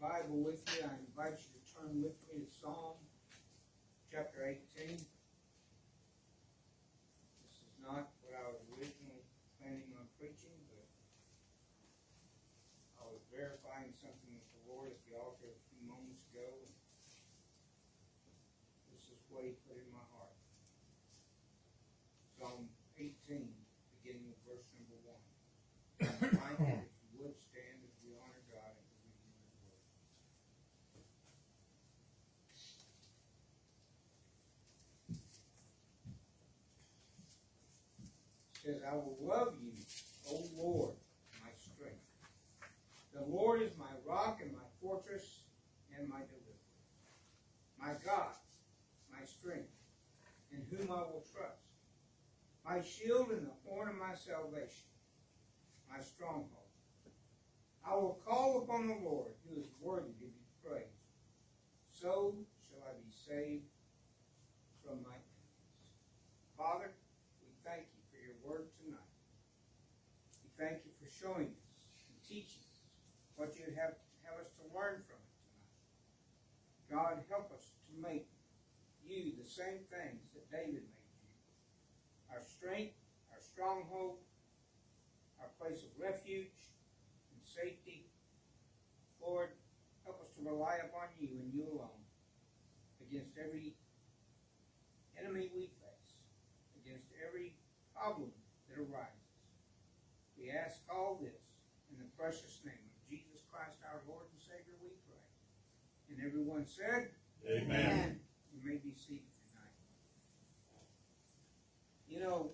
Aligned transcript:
Bible 0.00 0.40
with 0.48 0.64
you, 0.72 0.80
I 0.88 0.96
invite 0.96 1.36
you 1.44 1.52
to 1.52 1.60
turn 1.76 2.00
with 2.00 2.16
me 2.32 2.40
to 2.40 2.48
Psalm 2.48 2.96
chapter 4.08 4.48
18. 4.48 4.96
This 4.96 5.04
is 7.60 7.76
not 7.84 8.08
what 8.24 8.32
I 8.32 8.48
was 8.48 8.64
originally 8.72 9.20
planning 9.60 9.92
on 10.00 10.08
preaching, 10.16 10.56
but 10.72 10.88
I 12.96 13.12
was 13.12 13.20
verifying 13.28 13.92
something 14.00 14.32
with 14.32 14.48
the 14.56 14.72
Lord 14.72 14.88
at 14.88 14.96
the 15.04 15.20
altar 15.20 15.52
a 15.52 15.60
few 15.68 15.84
moments 15.84 16.24
ago. 16.32 16.48
and 16.48 16.72
This 18.96 19.04
is 19.12 19.20
what 19.28 19.44
He 19.44 19.52
put 19.68 19.76
in 19.76 19.88
my 19.92 20.00
heart. 20.16 20.32
Psalm 22.40 22.72
18, 22.96 23.52
beginning 24.00 24.32
with 24.32 24.40
verse 24.48 24.64
number 24.72 24.96
1. 25.04 26.40
Remind 26.40 26.56
you, 26.56 26.88
if 26.88 26.96
you 27.04 27.20
would 27.20 27.36
stand 27.52 27.84
as 27.84 27.92
we 28.00 28.16
honor 28.16 28.40
God 28.48 28.72
and 28.72 28.88
we 28.88 29.12
read 29.12 29.36
His 29.44 29.52
word. 29.60 29.76
says, 38.62 38.82
I 38.90 38.94
will 38.94 39.16
love 39.20 39.54
you, 39.62 39.72
O 40.28 40.42
Lord, 40.56 40.94
my 41.42 41.50
strength. 41.56 42.04
The 43.14 43.24
Lord 43.24 43.62
is 43.62 43.76
my 43.78 43.92
rock 44.06 44.40
and 44.42 44.52
my 44.52 44.68
fortress 44.80 45.40
and 46.00 46.08
my 46.08 46.24
deliverer. 46.24 46.64
My 47.78 47.92
God, 48.04 48.32
my 49.12 49.24
strength, 49.24 49.68
in 50.50 50.64
whom 50.72 50.90
I 50.90 51.04
will 51.04 51.24
trust. 51.28 51.60
My 52.64 52.80
shield 52.80 53.30
and 53.30 53.46
the 53.46 53.56
horn 53.68 53.88
of 53.88 53.96
my 53.96 54.14
salvation, 54.14 54.88
my 55.92 56.02
stronghold. 56.02 56.48
I 57.84 57.94
will 57.94 58.20
call 58.24 58.62
upon 58.62 58.88
the 58.88 58.96
Lord, 59.02 59.32
who 59.44 59.60
is 59.60 59.68
worthy 59.80 60.12
to 60.12 60.28
be 60.28 60.44
praised. 60.64 61.04
So 61.88 62.34
shall 62.64 62.84
I 62.84 62.92
be 62.96 63.12
saved 63.12 63.68
from 64.84 65.02
my 65.04 65.16
enemies. 65.16 65.60
Father, 66.56 66.92
we 67.40 67.52
thank 67.64 67.88
you 67.92 68.02
for 68.08 68.20
your 68.20 68.36
word 68.44 68.68
tonight. 68.80 69.12
We 70.44 70.48
thank 70.56 70.84
you 70.84 70.92
for 71.00 71.08
showing 71.08 71.52
us 71.52 72.00
and 72.08 72.16
teaching 72.24 72.64
us 72.72 72.80
what 73.36 73.56
you 73.56 73.64
have, 73.76 73.96
have 74.24 74.40
us 74.40 74.52
to 74.60 74.64
learn 74.76 75.00
from. 75.08 75.19
God, 76.90 77.22
help 77.30 77.54
us 77.54 77.70
to 77.86 77.94
make 78.02 78.26
you 79.06 79.30
the 79.38 79.46
same 79.46 79.86
things 79.94 80.26
that 80.34 80.50
David 80.50 80.82
made 80.90 81.14
you. 81.22 81.30
Our 82.34 82.42
strength, 82.42 82.98
our 83.30 83.38
stronghold, 83.38 84.18
our 85.38 85.54
place 85.62 85.86
of 85.86 85.94
refuge 85.94 86.74
and 87.30 87.40
safety. 87.46 88.10
Lord, 89.22 89.54
help 90.02 90.18
us 90.18 90.34
to 90.34 90.42
rely 90.42 90.82
upon 90.82 91.14
you 91.14 91.30
and 91.38 91.54
you 91.54 91.62
alone 91.70 92.02
against 93.06 93.38
every 93.38 93.78
enemy 95.14 95.46
we 95.54 95.70
face, 95.78 96.10
against 96.82 97.06
every 97.22 97.54
problem 97.94 98.34
that 98.66 98.82
arises. 98.82 99.30
We 100.34 100.50
ask 100.50 100.82
all 100.90 101.22
this 101.22 101.38
in 101.94 102.02
the 102.02 102.10
precious 102.18 102.66
name 102.66 102.82
of 102.82 102.98
Jesus 103.06 103.46
Christ, 103.46 103.78
our 103.86 104.02
Lord 104.10 104.26
and 104.26 104.42
Savior, 104.42 104.74
we 104.82 104.90
pray. 105.06 105.20
And 106.10 106.26
everyone 106.26 106.66
said, 106.66 107.08
Amen. 107.48 108.20
You 108.52 108.68
may 108.68 108.76
be 108.78 108.94
seated 108.94 109.22
tonight. 109.48 109.72
You 112.08 112.20
know, 112.20 112.50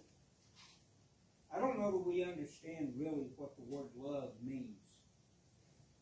I 1.55 1.59
don't 1.59 1.79
know 1.79 1.91
that 1.91 2.07
we 2.07 2.23
understand 2.23 2.93
really 2.99 3.27
what 3.37 3.57
the 3.57 3.63
word 3.63 3.89
love 3.97 4.31
means. 4.45 4.77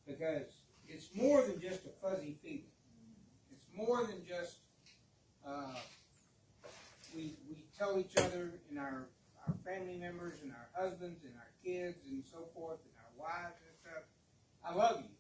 Because 0.07 0.53
it's 0.89 1.09
more 1.15 1.43
than 1.43 1.61
just 1.61 1.81
a 1.87 1.91
fuzzy 2.03 2.37
feeling. 2.43 2.65
It's 3.53 3.65
more 3.75 4.05
than 4.05 4.27
just 4.27 4.57
uh, 5.47 5.77
we, 7.15 7.37
we 7.49 7.65
tell 7.79 7.99
each 7.99 8.17
other 8.17 8.51
and 8.71 8.79
our, 8.79 9.07
our 9.47 9.55
family 9.65 9.97
members 9.97 10.41
and 10.43 10.53
our 10.53 10.69
husbands 10.75 11.25
and 11.25 11.33
our 11.37 11.51
kids 11.65 11.99
and 12.11 12.23
so 12.31 12.47
forth 12.55 12.79
and 12.85 12.95
our 12.99 13.13
wives 13.17 13.57
and 13.67 13.77
stuff, 13.81 14.03
I 14.67 14.75
love 14.75 15.03
you. 15.03 15.11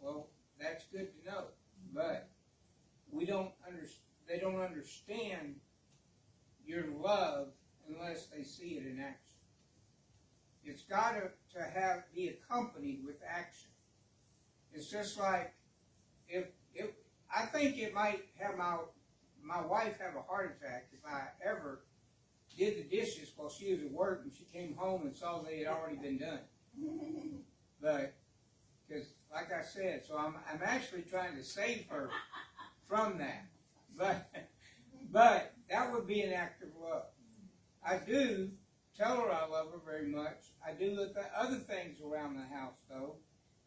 Well, 0.00 0.28
that's 0.60 0.84
good 0.92 1.08
to 1.12 1.30
know. 1.30 1.44
But 1.94 2.28
we 3.10 3.26
don't 3.26 3.52
under, 3.66 3.86
they 4.28 4.38
don't 4.38 4.60
understand 4.60 5.56
your 6.66 6.86
love 7.00 7.48
unless 7.88 8.26
they 8.26 8.42
see 8.42 8.74
it 8.74 8.86
in 8.86 9.00
action. 9.00 9.34
It's 10.64 10.82
got 10.82 11.12
to, 11.12 11.30
to 11.58 11.62
have 11.62 12.02
be 12.14 12.28
accompanied 12.28 13.02
with 13.04 13.16
action. 13.28 13.68
It's 14.72 14.90
just 14.90 15.18
like 15.18 15.54
if 16.28 16.46
if 16.74 16.90
I 17.34 17.46
think 17.46 17.78
it 17.78 17.94
might 17.94 18.24
have 18.38 18.58
my 18.58 18.78
my 19.42 19.64
wife 19.64 19.98
have 20.00 20.16
a 20.16 20.22
heart 20.22 20.58
attack 20.60 20.88
if 20.92 21.00
I 21.08 21.28
ever 21.44 21.84
did 22.56 22.78
the 22.78 22.96
dishes 22.96 23.32
while 23.36 23.48
she 23.48 23.72
was 23.72 23.82
at 23.82 23.92
work 23.92 24.22
and 24.24 24.32
she 24.34 24.44
came 24.44 24.74
home 24.76 25.02
and 25.02 25.14
saw 25.14 25.42
they 25.42 25.58
had 25.58 25.68
already 25.68 25.96
been 25.96 26.18
done. 26.18 26.40
But 27.80 28.14
because, 28.88 29.06
like 29.32 29.52
I 29.52 29.62
said, 29.62 30.04
so 30.06 30.16
I'm 30.16 30.34
I'm 30.50 30.60
actually 30.64 31.02
trying 31.02 31.36
to 31.36 31.44
save 31.44 31.86
her 31.88 32.10
from 32.88 33.18
that. 33.18 33.46
But 33.96 34.30
but 35.10 35.54
that 35.70 35.92
would 35.92 36.06
be 36.06 36.22
an 36.22 36.32
act 36.32 36.62
of 36.62 36.68
love. 36.80 37.06
I 37.84 37.98
do 37.98 38.50
tell 38.96 39.16
her 39.20 39.30
I 39.30 39.46
love 39.46 39.68
her 39.72 39.80
very 39.84 40.08
much. 40.08 40.50
I 40.66 40.72
do 40.72 40.94
the 40.96 41.06
th- 41.06 41.26
other 41.36 41.56
things 41.56 41.98
around 42.00 42.34
the 42.34 42.54
house 42.54 42.76
though 42.88 43.16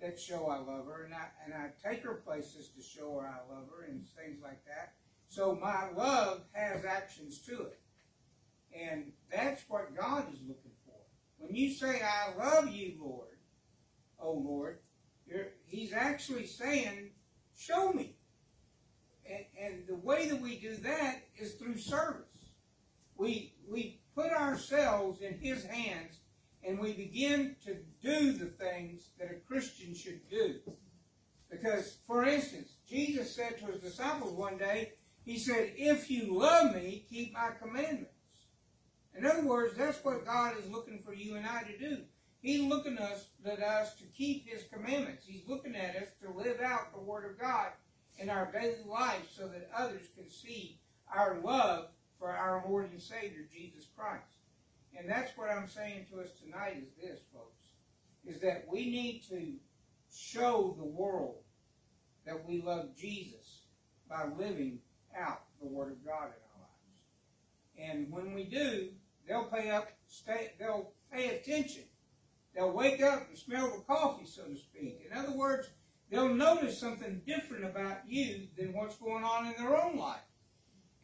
that 0.02 0.20
show 0.20 0.48
I 0.48 0.58
love 0.60 0.86
her, 0.86 1.06
and 1.06 1.14
I 1.14 1.28
and 1.46 1.54
I 1.54 1.70
take 1.88 2.04
her 2.04 2.16
places 2.26 2.70
to 2.76 2.82
show 2.82 3.14
her 3.20 3.28
I 3.28 3.54
love 3.54 3.68
her 3.76 3.86
and 3.86 4.06
things 4.18 4.42
like 4.42 4.64
that. 4.66 4.94
So 5.28 5.56
my 5.62 5.90
love 5.92 6.42
has 6.54 6.86
actions 6.86 7.40
to 7.46 7.64
it, 7.64 7.80
and 8.74 9.12
that's 9.32 9.64
what 9.68 9.96
God 9.96 10.34
is 10.34 10.40
looking 10.42 10.72
for. 10.86 10.96
When 11.38 11.56
you 11.56 11.72
say 11.72 12.02
I 12.02 12.36
love 12.38 12.70
you, 12.70 12.96
Lord, 13.00 13.38
oh 14.20 14.34
Lord, 14.34 14.80
you're, 15.30 15.48
He's 15.66 15.94
actually 15.94 16.46
saying, 16.46 17.12
show 17.58 17.92
me. 17.92 18.16
And, 19.30 19.46
and 19.62 19.88
the 19.88 19.96
way 19.96 20.28
that 20.30 20.42
we 20.42 20.60
do 20.60 20.76
that 20.78 21.24
is 21.38 21.54
through 21.54 21.78
service. 21.78 22.26
We 23.16 23.54
we 23.70 24.00
put 24.16 24.32
ourselves 24.32 25.22
in 25.22 25.38
His 25.38 25.66
hands 25.66 26.20
and 26.64 26.80
we 26.80 26.94
begin 26.94 27.56
to 27.66 27.78
do 28.02 28.34
the 28.34 28.46
things 28.46 29.10
that 29.20 29.32
a 29.32 29.36
Christian 29.48 29.94
should 29.94 30.30
do. 30.30 30.56
Because, 31.50 31.98
for 32.06 32.26
instance, 32.26 32.74
Jesus 32.88 33.36
said 33.36 33.58
to 33.60 33.66
his 33.68 33.82
disciples 33.82 34.34
one 34.34 34.58
day, 34.58 34.94
He 35.26 35.38
said, 35.38 35.74
If 35.76 36.10
you 36.12 36.38
love 36.38 36.76
me, 36.76 37.06
keep 37.10 37.34
my 37.34 37.52
commandments. 37.60 38.14
In 39.18 39.26
other 39.26 39.44
words, 39.44 39.76
that's 39.76 40.04
what 40.04 40.26
God 40.26 40.56
is 40.60 40.70
looking 40.70 41.02
for 41.04 41.14
you 41.14 41.36
and 41.36 41.46
I 41.46 41.64
to 41.64 41.78
do. 41.78 41.98
He's 42.42 42.62
looking 42.62 42.98
us, 42.98 43.28
at 43.46 43.62
us 43.62 43.96
to 43.96 44.06
keep 44.06 44.48
His 44.48 44.64
commandments. 44.72 45.26
He's 45.26 45.48
looking 45.48 45.76
at 45.76 45.96
us 45.96 46.08
to 46.22 46.32
live 46.32 46.62
out 46.62 46.94
the 46.94 47.02
Word 47.02 47.30
of 47.30 47.40
God 47.40 47.68
in 48.18 48.30
our 48.30 48.52
daily 48.52 48.84
life 48.86 49.28
so 49.36 49.48
that 49.48 49.70
others 49.76 50.08
can 50.16 50.30
see 50.30 50.80
our 51.14 51.40
love 51.44 51.88
for 52.18 52.32
our 52.32 52.64
Lord 52.68 52.92
and 52.92 53.02
Savior, 53.02 53.46
Jesus 53.52 53.88
Christ. 53.96 54.24
And 54.98 55.10
that's 55.10 55.38
what 55.38 55.50
I'm 55.50 55.68
saying 55.68 56.08
to 56.12 56.22
us 56.22 56.30
tonight 56.42 56.78
is 56.82 56.94
this, 57.02 57.20
folks, 57.34 57.66
is 58.26 58.42
that 58.42 58.66
we 58.70 58.90
need 58.90 59.24
to 59.30 59.54
show 60.14 60.76
the 60.78 60.86
world 60.86 61.38
that 62.26 62.48
we 62.48 62.62
love 62.62 62.96
Jesus 62.98 63.64
by 64.10 64.26
living 64.38 64.80
out 65.18 65.42
the 65.62 65.68
Word 65.68 65.92
of 65.92 66.06
God 66.06 66.28
in 66.28 66.42
our 66.46 66.60
lives. 66.62 67.92
And 67.92 68.12
when 68.12 68.34
we 68.34 68.44
do, 68.44 68.90
they'll 69.28 69.46
pay 69.46 69.70
up, 69.70 69.92
stay, 70.08 70.54
they'll 70.60 70.92
pay 71.12 71.38
attention. 71.38 71.84
They'll 72.60 72.74
wake 72.74 73.02
up 73.02 73.30
and 73.30 73.38
smell 73.38 73.72
the 73.72 73.84
coffee, 73.88 74.26
so 74.26 74.44
to 74.44 74.58
speak. 74.58 75.08
In 75.10 75.18
other 75.18 75.32
words, 75.32 75.70
they'll 76.12 76.28
notice 76.28 76.78
something 76.78 77.22
different 77.26 77.64
about 77.64 78.00
you 78.06 78.48
than 78.58 78.74
what's 78.74 78.98
going 78.98 79.24
on 79.24 79.48
in 79.48 79.54
their 79.54 79.82
own 79.82 79.96
life. 79.96 80.20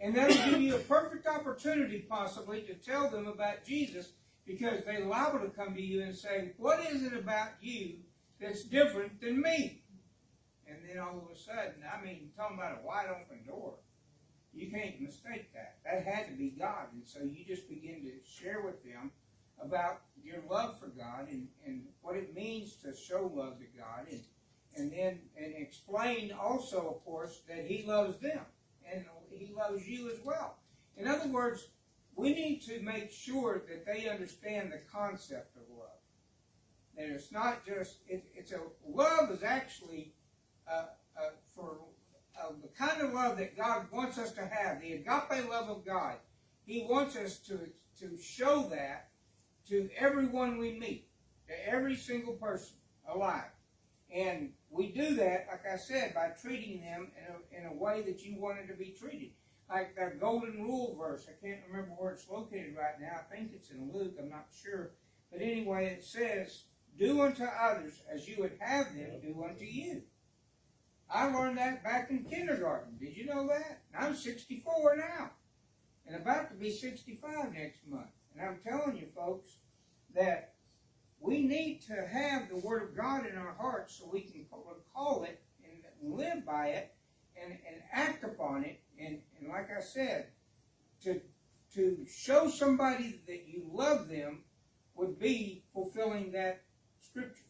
And 0.02 0.14
that'll 0.14 0.52
give 0.52 0.60
you 0.60 0.76
a 0.76 0.80
perfect 0.80 1.26
opportunity, 1.28 2.06
possibly, 2.10 2.64
to 2.64 2.74
tell 2.74 3.10
them 3.10 3.28
about 3.28 3.64
Jesus 3.64 4.12
because 4.46 4.84
they're 4.84 5.06
liable 5.06 5.40
to 5.40 5.50
come 5.50 5.74
to 5.76 5.82
you 5.82 6.04
and 6.04 6.14
say, 6.14 6.52
What 6.58 6.82
is 6.92 7.04
it 7.04 7.14
about 7.14 7.52
you 7.62 8.00
that's 8.42 8.66
different 8.66 9.22
than 9.22 9.42
me? 9.42 9.82
And 10.68 10.80
then 10.86 11.00
all 11.00 11.18
of 11.20 11.34
a 11.34 11.40
sudden, 11.40 11.76
I 11.90 12.04
mean, 12.04 12.32
talking 12.36 12.58
about 12.58 12.80
a 12.84 12.86
wide 12.86 13.08
open 13.08 13.46
door, 13.48 13.76
you 14.54 14.70
can't 14.70 15.00
mistake 15.00 15.54
that. 15.54 15.78
That 15.86 16.04
had 16.04 16.28
to 16.28 16.34
be 16.34 16.50
God. 16.50 16.88
And 16.92 17.08
so 17.08 17.20
you 17.24 17.46
just 17.48 17.70
begin 17.70 18.02
to 18.04 18.30
share 18.30 18.62
with 18.62 18.84
them 18.84 19.12
about 19.64 20.02
your 20.36 20.44
love 20.50 20.80
for 20.80 20.88
God 20.88 21.28
and, 21.30 21.48
and 21.66 21.84
what 22.02 22.16
it 22.16 22.36
means 22.36 22.76
to 22.84 22.96
show 22.96 23.32
love 23.34 23.60
to 23.60 23.66
God 23.78 24.08
and, 24.12 24.22
and 24.76 24.92
then 24.92 25.20
and 25.38 25.54
explain 25.56 26.32
also, 26.32 26.90
of 26.90 27.06
course, 27.06 27.42
that 27.48 27.66
He 27.66 27.84
loves 27.84 28.20
them 28.20 28.42
and 28.92 29.06
He 29.30 29.54
loves 29.54 29.88
you 29.88 30.12
as 30.12 30.20
well. 30.24 30.58
In 30.98 31.08
other 31.08 31.28
words, 31.30 31.68
we 32.16 32.34
need 32.34 32.62
to 32.64 32.80
make 32.82 33.12
sure 33.12 33.64
that 33.68 33.86
they 33.86 34.08
understand 34.08 34.72
the 34.72 34.82
concept 34.92 35.56
of 35.56 35.64
love. 35.70 35.90
That 36.98 37.10
it's 37.10 37.32
not 37.32 37.66
just, 37.66 37.98
it, 38.08 38.26
it's 38.34 38.52
a, 38.52 38.60
love 38.88 39.32
is 39.32 39.44
actually 39.44 40.14
uh, 40.70 40.86
uh, 41.18 41.30
for 41.54 41.78
uh, 42.42 42.54
the 42.62 42.70
kind 42.70 43.02
of 43.02 43.14
love 43.14 43.38
that 43.38 43.58
God 43.58 43.88
wants 43.92 44.18
us 44.18 44.32
to 44.34 44.46
have, 44.46 44.82
the 44.82 44.94
agape 44.94 45.50
love 45.50 45.70
of 45.70 45.86
God. 45.86 46.16
He 46.66 46.86
wants 46.90 47.16
us 47.16 47.38
to 47.40 47.60
to 48.00 48.18
show 48.18 48.64
that 48.70 49.10
to 49.70 49.90
everyone 49.98 50.58
we 50.58 50.78
meet, 50.78 51.08
to 51.48 51.70
every 51.70 51.96
single 51.96 52.34
person 52.34 52.76
alive. 53.08 53.50
And 54.14 54.52
we 54.70 54.92
do 54.92 55.16
that, 55.16 55.48
like 55.50 55.66
I 55.72 55.78
said, 55.78 56.14
by 56.14 56.30
treating 56.42 56.82
them 56.82 57.12
in 57.18 57.34
a, 57.34 57.62
in 57.62 57.72
a 57.72 57.74
way 57.74 58.02
that 58.04 58.24
you 58.24 58.40
wanted 58.40 58.68
to 58.68 58.74
be 58.74 58.96
treated. 58.98 59.32
Like 59.70 59.96
that 59.96 60.20
golden 60.20 60.62
rule 60.62 60.96
verse. 60.98 61.28
I 61.28 61.46
can't 61.46 61.62
remember 61.68 61.92
where 61.98 62.12
it's 62.12 62.30
located 62.30 62.76
right 62.78 63.00
now. 63.02 63.20
I 63.20 63.36
think 63.36 63.52
it's 63.54 63.72
in 63.72 63.92
Luke. 63.92 64.16
I'm 64.20 64.30
not 64.30 64.48
sure. 64.64 64.92
But 65.32 65.42
anyway, 65.42 65.88
it 65.88 66.04
says, 66.04 66.66
Do 67.00 67.22
unto 67.22 67.44
others 67.44 68.04
as 68.14 68.28
you 68.28 68.36
would 68.40 68.58
have 68.60 68.96
them 68.96 69.20
do 69.22 69.44
unto 69.44 69.66
you. 69.66 70.04
I 71.10 71.26
learned 71.32 71.58
that 71.58 71.84
back 71.84 72.10
in 72.10 72.24
kindergarten. 72.26 72.98
Did 73.00 73.18
you 73.18 73.26
know 73.26 73.48
that? 73.48 73.82
I'm 73.98 74.16
64 74.16 74.98
now. 74.98 75.32
And 76.08 76.16
about 76.16 76.50
to 76.52 76.56
be 76.56 76.72
65 76.72 77.54
next 77.54 77.88
month. 77.88 78.08
And 78.38 78.48
I'm 78.48 78.60
telling 78.66 78.98
you, 78.98 79.08
folks, 79.16 79.58
that 80.14 80.54
we 81.20 81.44
need 81.44 81.82
to 81.88 82.08
have 82.08 82.50
the 82.50 82.58
Word 82.58 82.84
of 82.84 82.98
God 82.98 83.26
in 83.26 83.38
our 83.38 83.56
hearts 83.60 83.98
so 83.98 84.10
we 84.12 84.22
can 84.22 84.46
recall 84.52 85.24
it 85.24 85.42
and 85.64 86.14
live 86.14 86.46
by 86.46 86.68
it 86.68 86.94
and, 87.42 87.52
and 87.52 87.82
act 87.92 88.24
upon 88.24 88.64
it. 88.64 88.82
And, 89.00 89.20
and 89.40 89.50
like 89.50 89.70
I 89.76 89.82
said, 89.82 90.28
to, 91.04 91.22
to 91.74 92.06
show 92.08 92.50
somebody 92.50 93.22
that 93.28 93.48
you 93.48 93.64
love 93.72 94.08
them 94.08 94.44
would 94.96 95.20
be 95.20 95.64
fulfilling 95.74 96.32
that 96.32 96.64
scripture. 97.00 97.44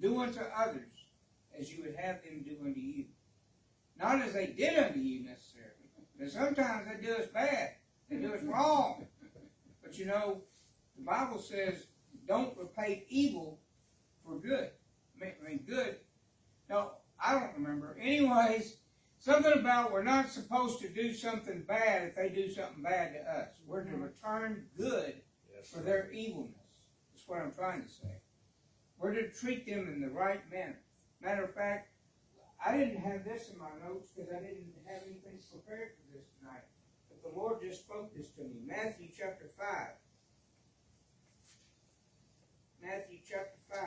Do 0.00 0.20
unto 0.20 0.40
others 0.56 0.88
as 1.58 1.72
you 1.72 1.84
would 1.84 1.96
have 1.96 2.22
them 2.22 2.44
do 2.44 2.56
unto 2.64 2.80
you. 2.80 3.06
Not 3.96 4.22
as 4.22 4.32
they 4.32 4.46
did 4.46 4.76
unto 4.78 4.98
you 4.98 5.24
necessarily. 5.24 5.70
But 6.18 6.30
sometimes 6.30 6.86
they 6.86 7.04
do 7.04 7.14
us 7.14 7.26
bad. 7.26 7.72
They 8.08 8.16
do 8.18 8.32
us 8.32 8.40
mm-hmm. 8.40 8.50
wrong. 8.50 9.06
But 9.84 9.98
you 9.98 10.06
know, 10.06 10.42
the 10.96 11.04
Bible 11.04 11.38
says 11.38 11.86
don't 12.26 12.56
repay 12.56 13.04
evil 13.08 13.60
for 14.24 14.38
good. 14.38 14.70
I 15.20 15.48
mean, 15.48 15.64
good. 15.66 15.96
No, 16.68 16.92
I 17.22 17.34
don't 17.34 17.54
remember. 17.54 17.96
Anyways, 18.00 18.78
something 19.18 19.52
about 19.52 19.92
we're 19.92 20.02
not 20.02 20.30
supposed 20.30 20.80
to 20.80 20.88
do 20.88 21.14
something 21.14 21.62
bad 21.66 22.08
if 22.08 22.16
they 22.16 22.28
do 22.30 22.50
something 22.50 22.82
bad 22.82 23.12
to 23.14 23.20
us. 23.20 23.48
We're 23.66 23.84
to 23.84 23.90
mm-hmm. 23.90 24.02
return 24.02 24.66
good 24.76 25.14
yes, 25.54 25.70
for 25.70 25.80
their 25.80 26.10
evilness. 26.10 26.54
That's 27.12 27.28
what 27.28 27.40
I'm 27.40 27.52
trying 27.52 27.82
to 27.82 27.88
say. 27.88 28.20
We're 28.98 29.14
to 29.14 29.30
treat 29.30 29.66
them 29.66 29.88
in 29.92 30.00
the 30.00 30.10
right 30.10 30.40
manner. 30.50 30.80
Matter 31.20 31.44
of 31.44 31.54
fact, 31.54 31.88
I 32.64 32.76
didn't 32.76 33.00
have 33.00 33.24
this 33.24 33.50
in 33.50 33.58
my 33.58 33.70
notes 33.86 34.10
because 34.14 34.30
I 34.30 34.40
didn't 34.40 34.72
have 34.86 35.02
anything 35.04 35.38
prepared 35.50 35.92
for 35.96 36.16
this 36.16 36.26
the 37.24 37.30
Lord 37.34 37.60
just 37.62 37.80
spoke 37.80 38.14
this 38.14 38.28
to 38.32 38.42
me. 38.42 38.60
Matthew 38.66 39.08
chapter 39.16 39.50
5. 39.58 39.66
Matthew 42.82 43.18
chapter 43.26 43.58
5. 43.72 43.80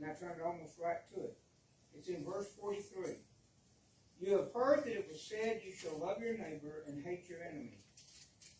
And 0.00 0.10
I 0.10 0.14
turned 0.14 0.40
almost 0.40 0.78
right 0.80 1.02
to 1.14 1.24
it. 1.24 1.38
It's 1.96 2.08
in 2.08 2.24
verse 2.24 2.48
43. 2.60 3.14
You 4.20 4.32
have 4.36 4.52
heard 4.54 4.84
that 4.84 4.92
it 4.92 5.08
was 5.10 5.20
said, 5.20 5.62
You 5.64 5.72
shall 5.72 5.98
love 5.98 6.20
your 6.20 6.38
neighbor 6.38 6.84
and 6.86 7.04
hate 7.04 7.28
your 7.28 7.42
enemy. 7.42 7.78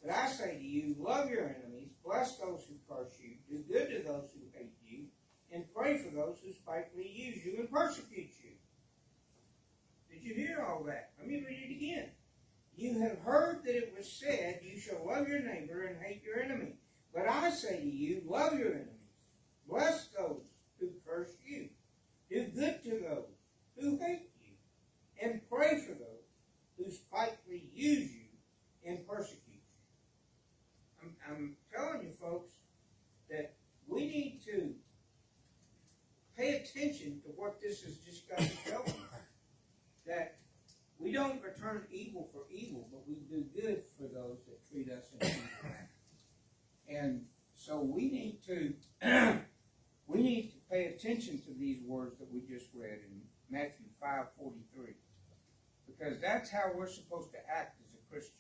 But 0.03 0.15
I 0.15 0.29
say 0.29 0.57
to 0.57 0.65
you, 0.65 0.95
love 0.99 1.31
your 1.31 1.45
enemies, 1.45 1.91
bless 2.05 2.37
those 2.37 2.65
who 2.69 2.75
curse 2.89 3.13
you, 3.21 3.35
do 3.49 3.65
good 3.73 3.91
to 3.91 3.99
those 4.07 4.31
who 4.33 4.41
hate 4.57 4.75
you, 4.85 5.07
and 5.53 5.65
pray 5.75 5.99
for 5.99 6.15
those 6.15 6.39
who 6.45 6.53
spitefully 6.53 7.11
use 7.13 7.45
you 7.45 7.57
and 7.59 7.71
persecute 7.71 8.31
you. 8.43 8.51
Did 10.11 10.23
you 10.23 10.35
hear 10.35 10.65
all 10.69 10.85
that? 10.85 11.11
Let 11.19 11.27
me 11.27 11.43
read 11.45 11.71
it 11.71 11.75
again. 11.75 12.11
You 12.79 13.01
have 13.01 13.19
heard 13.25 13.65
that 13.65 13.75
it 13.75 13.93
was 13.97 14.09
said, 14.09 14.61
You 14.63 14.79
shall 14.79 15.05
love 15.05 15.29
your 15.29 15.41
neighbor 15.41 15.83
and 15.83 16.01
hate 16.01 16.23
your 16.23 16.41
enemy. 16.41 16.75
But 17.13 17.29
I 17.29 17.51
say 17.51 17.81
to 17.81 17.85
you, 17.91 18.23
love 18.25 18.57
your 18.57 18.69
enemies. 18.69 18.95
Bless 19.69 20.07
those 20.17 20.45
who 20.79 20.91
curse 21.05 21.33
you. 21.45 21.71
Do 22.31 22.45
good 22.55 22.85
to 22.85 22.91
those 22.91 23.35
who 23.81 23.99
hate 23.99 24.31
you. 24.41 24.53
And 25.21 25.41
pray 25.51 25.81
for 25.81 25.95
those 25.95 26.29
who 26.77 26.89
spitefully 26.93 27.65
use 27.75 28.13
you 28.13 28.29
and 28.87 29.05
persecute 29.09 29.43
you. 29.49 31.03
I'm, 31.03 31.17
I'm 31.29 31.57
telling 31.75 32.03
you, 32.03 32.13
folks, 32.21 32.53
that 33.29 33.57
we 33.89 34.07
need 34.07 34.41
to 34.47 34.73
pay 36.37 36.55
attention 36.55 37.21
to 37.23 37.31
what 37.35 37.61
this 37.61 37.83
has 37.83 37.97
just 37.97 38.29
got 38.29 38.39
to 38.39 38.71
tell 38.71 38.83
us. 38.83 38.95
That 40.07 40.38
we 40.99 41.13
don't 41.13 41.43
return 41.43 41.83
evil 41.91 42.29
for 42.33 42.43
evil, 42.51 42.89
but 42.91 43.07
we 43.09 43.17
do 43.31 43.45
good 43.55 43.83
for 43.97 44.09
those 44.09 44.39
that 44.47 44.69
treat 44.69 44.91
us 44.91 45.05
in 45.21 45.27
evil 45.29 45.49
and 46.89 47.27
so 47.55 47.81
we 47.81 48.11
need 48.11 48.41
to 48.47 48.75
we 50.07 50.23
need 50.23 50.51
to 50.51 50.57
pay 50.71 50.87
attention 50.87 51.41
to 51.43 51.53
these 51.59 51.83
words 51.85 52.19
that 52.19 52.33
we 52.33 52.41
just 52.41 52.71
read 52.75 53.01
in 53.07 53.21
Matthew 53.51 53.87
5:43. 54.03 54.95
Because 55.87 56.19
that's 56.21 56.51
how 56.51 56.71
we're 56.75 56.89
supposed 56.89 57.33
to 57.33 57.39
act 57.51 57.81
as 57.81 57.95
a 57.95 58.11
Christian. 58.11 58.35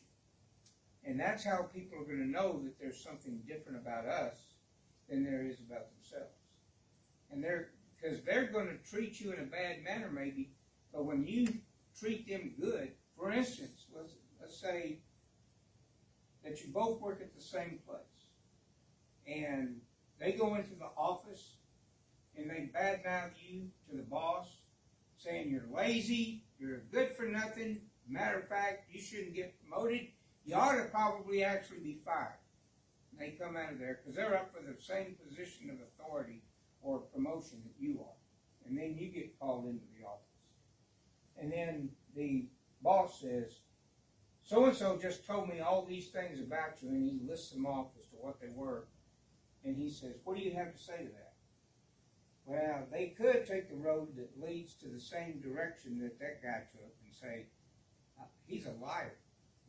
And 1.05 1.19
that's 1.19 1.44
how 1.44 1.62
people 1.62 1.99
are 1.99 2.05
going 2.05 2.19
to 2.19 2.28
know 2.28 2.60
that 2.62 2.78
there's 2.78 3.02
something 3.02 3.40
different 3.46 3.78
about 3.78 4.06
us 4.06 4.37
than 5.08 5.25
there 5.25 5.44
is 5.44 5.60
about 5.60 5.87
themselves. 5.94 6.37
And 7.31 7.43
they're 7.43 7.70
because 8.00 8.22
they're 8.22 8.46
going 8.46 8.69
to 8.69 8.90
treat 8.90 9.20
you 9.20 9.32
in 9.32 9.40
a 9.40 9.46
bad 9.46 9.82
manner 9.82 10.10
maybe, 10.10 10.52
but 10.93 11.05
when 11.05 11.26
you 11.26 11.49
treat 11.98 12.28
them 12.28 12.52
good, 12.60 12.92
for 13.16 13.32
instance, 13.32 13.86
let's 13.94 14.12
let's 14.40 14.60
say 14.60 14.98
that 16.44 16.60
you 16.60 16.72
both 16.72 17.00
work 17.00 17.20
at 17.20 17.34
the 17.34 17.42
same 17.42 17.78
place 17.86 17.98
and 19.26 19.80
they 20.18 20.32
go 20.32 20.54
into 20.54 20.74
the 20.74 20.88
office 20.96 21.56
and 22.36 22.48
they 22.50 22.70
badmouth 22.74 23.32
you 23.40 23.68
to 23.90 23.96
the 23.96 24.02
boss, 24.02 24.46
saying 25.16 25.50
you're 25.50 25.67
lazy, 25.74 26.44
you're 26.58 26.82
good 26.93 27.14
for 27.14 27.24
nothing. 27.24 27.81
Matter 28.08 28.38
of 28.38 28.48
fact, 28.48 28.86
you 28.90 29.00
shouldn't 29.00 29.34
get 29.34 29.55
promoted. 29.60 30.08
You 30.44 30.55
ought 30.55 30.76
to 30.76 30.84
probably 30.84 31.44
actually 31.44 31.81
be 31.81 32.00
fired. 32.05 32.38
And 33.10 33.20
they 33.20 33.36
come 33.36 33.56
out 33.56 33.72
of 33.72 33.78
there 33.78 34.00
because 34.00 34.17
they're 34.17 34.36
up 34.36 34.52
for 34.55 34.62
the 34.62 34.81
same 34.81 35.17
position 35.22 35.70
of 35.70 35.76
authority 35.81 36.43
or 36.81 37.00
promotion 37.00 37.60
that 37.64 37.74
you 37.78 38.00
are. 38.00 38.17
And 38.67 38.78
then 38.78 38.96
you 38.98 39.08
get 39.08 39.38
called 39.38 39.67
into 39.67 39.84
the 39.98 40.06
office. 40.06 40.28
And 41.40 41.52
then 41.52 41.90
the 42.14 42.46
boss 42.82 43.20
says, 43.20 43.60
so 44.42 44.64
and 44.64 44.76
so 44.76 44.98
just 45.00 45.26
told 45.26 45.48
me 45.48 45.60
all 45.60 45.84
these 45.84 46.08
things 46.08 46.40
about 46.40 46.82
you, 46.82 46.88
and 46.88 47.04
he 47.04 47.20
lists 47.28 47.50
them 47.50 47.66
off 47.66 47.88
as 47.98 48.06
to 48.06 48.16
what 48.16 48.40
they 48.40 48.48
were. 48.54 48.88
And 49.62 49.76
he 49.76 49.90
says, 49.90 50.14
What 50.24 50.38
do 50.38 50.42
you 50.42 50.54
have 50.54 50.72
to 50.72 50.78
say 50.78 50.96
to 50.96 51.04
that? 51.04 51.34
Well, 52.46 52.86
they 52.90 53.08
could 53.08 53.46
take 53.46 53.68
the 53.68 53.76
road 53.76 54.16
that 54.16 54.42
leads 54.42 54.72
to 54.76 54.88
the 54.88 55.00
same 55.00 55.40
direction 55.40 56.00
that 56.00 56.18
that 56.18 56.42
guy 56.42 56.62
took 56.72 56.94
and 57.04 57.14
say, 57.14 57.46
uh, 58.18 58.24
He's 58.46 58.64
a 58.64 58.72
liar. 58.82 59.18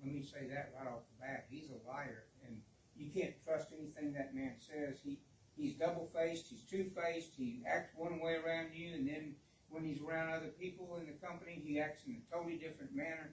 Let 0.01 0.13
me 0.13 0.23
say 0.23 0.47
that 0.47 0.71
right 0.77 0.87
off 0.87 1.03
the 1.11 1.25
bat. 1.25 1.47
He's 1.49 1.71
a 1.71 1.89
liar. 1.89 2.23
And 2.47 2.61
you 2.95 3.11
can't 3.11 3.33
trust 3.43 3.73
anything 3.77 4.13
that 4.13 4.33
man 4.33 4.53
says. 4.59 4.99
He 5.03 5.19
He's 5.59 5.73
double 5.73 6.05
faced, 6.05 6.47
he's 6.47 6.63
two 6.63 6.85
faced, 6.85 7.33
he 7.35 7.61
acts 7.67 7.91
one 7.97 8.21
way 8.21 8.35
around 8.35 8.69
you, 8.73 8.93
and 8.93 9.05
then 9.05 9.35
when 9.69 9.83
he's 9.83 10.01
around 10.01 10.31
other 10.31 10.51
people 10.59 10.97
in 10.99 11.07
the 11.07 11.25
company, 11.25 11.61
he 11.63 11.79
acts 11.79 12.03
in 12.05 12.17
a 12.17 12.35
totally 12.35 12.57
different 12.57 12.95
manner. 12.95 13.31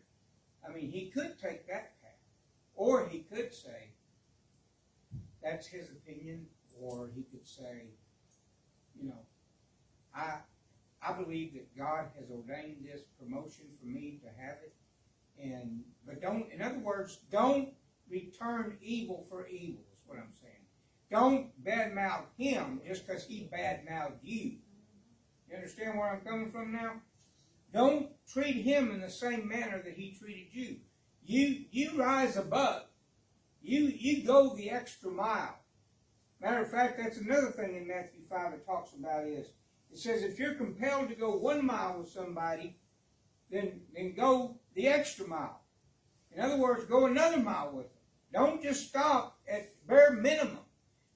I 0.67 0.73
mean, 0.73 0.91
he 0.91 1.11
could 1.11 1.39
take 1.41 1.67
that 1.69 2.01
path. 2.03 2.13
Or 2.75 3.09
he 3.09 3.21
could 3.21 3.55
say, 3.55 3.91
that's 5.43 5.67
his 5.67 5.91
opinion, 5.91 6.47
or 6.81 7.09
he 7.15 7.23
could 7.23 7.47
say, 7.47 7.87
you 9.01 9.09
know, 9.09 9.21
I 10.15 10.39
I 11.03 11.13
believe 11.13 11.53
that 11.55 11.77
God 11.77 12.07
has 12.19 12.31
ordained 12.31 12.85
this 12.85 13.03
promotion 13.21 13.67
for 13.81 13.87
me 13.87 14.19
to 14.23 14.43
have 14.43 14.57
it, 14.65 14.75
and 15.41 15.85
but 16.07 16.21
don't, 16.21 16.51
in 16.51 16.63
other 16.63 16.79
words, 16.79 17.21
don't 17.31 17.69
return 18.09 18.77
evil 18.81 19.25
for 19.29 19.47
evil. 19.47 19.85
Is 19.95 20.03
what 20.07 20.19
I'm 20.19 20.33
saying. 20.41 20.55
Don't 21.11 21.65
badmouth 21.65 22.25
him 22.37 22.81
just 22.87 23.07
because 23.07 23.25
he 23.25 23.49
badmouthed 23.53 24.19
you. 24.23 24.57
You 25.49 25.57
understand 25.57 25.99
where 25.99 26.11
I'm 26.11 26.21
coming 26.21 26.51
from 26.51 26.73
now? 26.73 26.95
Don't 27.73 28.11
treat 28.27 28.57
him 28.57 28.91
in 28.91 29.01
the 29.01 29.11
same 29.11 29.49
manner 29.49 29.83
that 29.83 29.95
he 29.95 30.17
treated 30.19 30.53
you. 30.53 30.77
You 31.25 31.65
you 31.71 31.99
rise 31.99 32.37
above. 32.37 32.87
You, 33.67 33.93
you 33.99 34.25
go 34.25 34.55
the 34.55 34.71
extra 34.71 35.11
mile. 35.11 35.59
Matter 36.41 36.63
of 36.63 36.71
fact, 36.71 36.99
that's 36.99 37.19
another 37.19 37.51
thing 37.51 37.75
in 37.75 37.89
Matthew 37.89 38.21
5 38.31 38.53
it 38.53 38.65
talks 38.65 38.93
about 38.93 39.25
is, 39.25 39.49
it 39.91 39.99
says 39.99 40.23
if 40.23 40.39
you're 40.39 40.55
compelled 40.55 41.09
to 41.09 41.17
go 41.17 41.37
one 41.37 41.67
mile 41.67 41.99
with 41.99 42.09
somebody, 42.09 42.77
then, 43.51 43.81
then 43.93 44.15
go 44.15 44.61
the 44.75 44.87
extra 44.87 45.27
mile. 45.27 45.63
In 46.31 46.41
other 46.41 46.59
words, 46.59 46.85
go 46.85 47.07
another 47.07 47.39
mile 47.39 47.73
with 47.73 47.87
them. 47.87 48.03
Don't 48.33 48.63
just 48.63 48.89
stop 48.89 49.37
at 49.49 49.75
bare 49.89 50.13
minimum. 50.13 50.59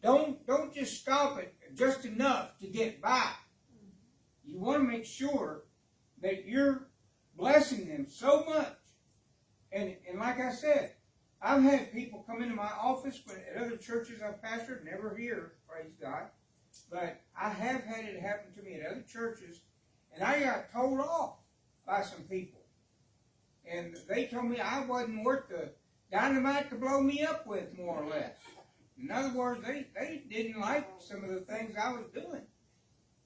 Don't, 0.03 0.45
don't 0.45 0.75
just 0.75 1.01
stop 1.01 1.39
at 1.39 1.53
just 1.77 2.05
enough 2.05 2.59
to 2.59 2.67
get 2.67 3.01
by. 3.01 3.31
You 4.51 4.59
want 4.59 4.83
to 4.83 4.89
make 4.89 5.05
sure 5.05 5.63
that 6.23 6.45
you're 6.45 6.89
blessing 7.37 7.89
them 7.89 8.07
so 8.09 8.45
much. 8.45 8.77
And, 9.73 9.97
and 10.09 10.19
like 10.19 10.41
I 10.41 10.53
said, 10.53 10.95
I've 11.41 11.63
had 11.63 11.93
people 11.93 12.25
come 12.27 12.43
into 12.43 12.55
my 12.55 12.71
office 12.83 13.21
but 13.25 13.37
at 13.37 13.63
other 13.63 13.77
churches 13.77 14.21
I've 14.21 14.43
pastored, 14.43 14.85
never 14.85 15.17
here, 15.17 15.53
praise 15.69 15.93
God. 16.01 16.25
But 16.91 17.21
I 17.41 17.51
have 17.51 17.85
had 17.85 18.05
it 18.05 18.21
happen 18.21 18.53
to 18.57 18.63
me 18.63 18.75
at 18.75 18.91
other 18.91 19.05
churches, 19.09 19.61
and 20.13 20.23
I 20.23 20.41
got 20.41 20.73
told 20.73 21.01
off 21.01 21.37
by 21.87 22.03
some 22.03 22.23
people. 22.23 22.61
And 23.71 23.97
they 24.09 24.27
told 24.27 24.47
me 24.47 24.59
I 24.59 24.85
wasn't 24.85 25.25
worth 25.25 25.49
the 25.49 25.71
dynamite 26.11 26.71
to 26.71 26.77
blow 26.77 27.01
me 27.01 27.23
up 27.23 27.47
with, 27.47 27.77
more 27.79 28.03
or 28.03 28.09
less. 28.09 28.37
In 29.01 29.11
other 29.11 29.33
words, 29.33 29.65
they, 29.65 29.87
they 29.99 30.23
didn't 30.29 30.61
like 30.61 30.89
some 30.99 31.25
of 31.25 31.31
the 31.31 31.41
things 31.41 31.75
I 31.77 31.93
was 31.93 32.07
doing. 32.13 32.43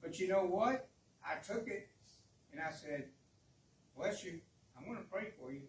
But 0.01 0.19
you 0.19 0.27
know 0.27 0.45
what? 0.45 0.87
I 1.25 1.35
took 1.35 1.67
it 1.67 1.89
and 2.51 2.61
I 2.61 2.71
said, 2.71 3.09
bless 3.97 4.23
you. 4.23 4.39
I'm 4.77 4.85
going 4.85 4.97
to 4.97 5.09
pray 5.09 5.27
for 5.39 5.51
you. 5.51 5.61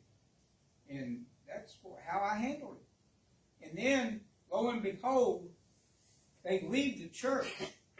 And 0.88 1.24
that's 1.48 1.78
how 2.06 2.20
I 2.20 2.36
handled 2.36 2.76
it. 2.80 3.68
And 3.68 3.78
then, 3.78 4.20
lo 4.52 4.68
and 4.68 4.82
behold, 4.82 5.48
they 6.44 6.64
leave 6.68 6.98
the 6.98 7.08
church. 7.08 7.52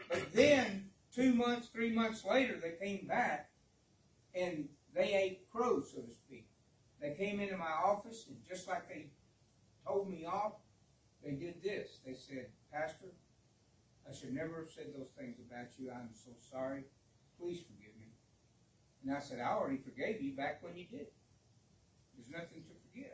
But 0.09 0.33
then, 0.33 0.89
two 1.13 1.33
months, 1.33 1.67
three 1.67 1.91
months 1.91 2.23
later, 2.23 2.57
they 2.61 2.85
came 2.85 3.07
back 3.07 3.49
and 4.33 4.69
they 4.95 5.13
ate 5.13 5.49
crow, 5.51 5.81
so 5.81 6.01
to 6.01 6.11
speak. 6.11 6.47
They 7.01 7.13
came 7.13 7.39
into 7.39 7.57
my 7.57 7.71
office 7.83 8.25
and 8.27 8.37
just 8.47 8.67
like 8.67 8.87
they 8.87 9.07
told 9.85 10.09
me 10.09 10.25
off, 10.25 10.53
they 11.23 11.31
did 11.31 11.61
this. 11.61 11.99
They 12.05 12.13
said, 12.13 12.47
Pastor, 12.71 13.07
I 14.09 14.13
should 14.15 14.33
never 14.33 14.59
have 14.59 14.69
said 14.69 14.93
those 14.97 15.09
things 15.17 15.37
about 15.39 15.67
you. 15.77 15.91
I'm 15.91 16.09
so 16.13 16.31
sorry. 16.51 16.83
Please 17.39 17.59
forgive 17.59 17.95
me. 17.99 18.07
And 19.03 19.15
I 19.15 19.19
said, 19.19 19.39
I 19.39 19.51
already 19.51 19.77
forgave 19.77 20.21
you 20.21 20.33
back 20.33 20.63
when 20.63 20.75
you 20.75 20.85
did. 20.85 21.07
There's 22.15 22.29
nothing 22.31 22.63
to 22.63 22.73
forgive. 22.89 23.13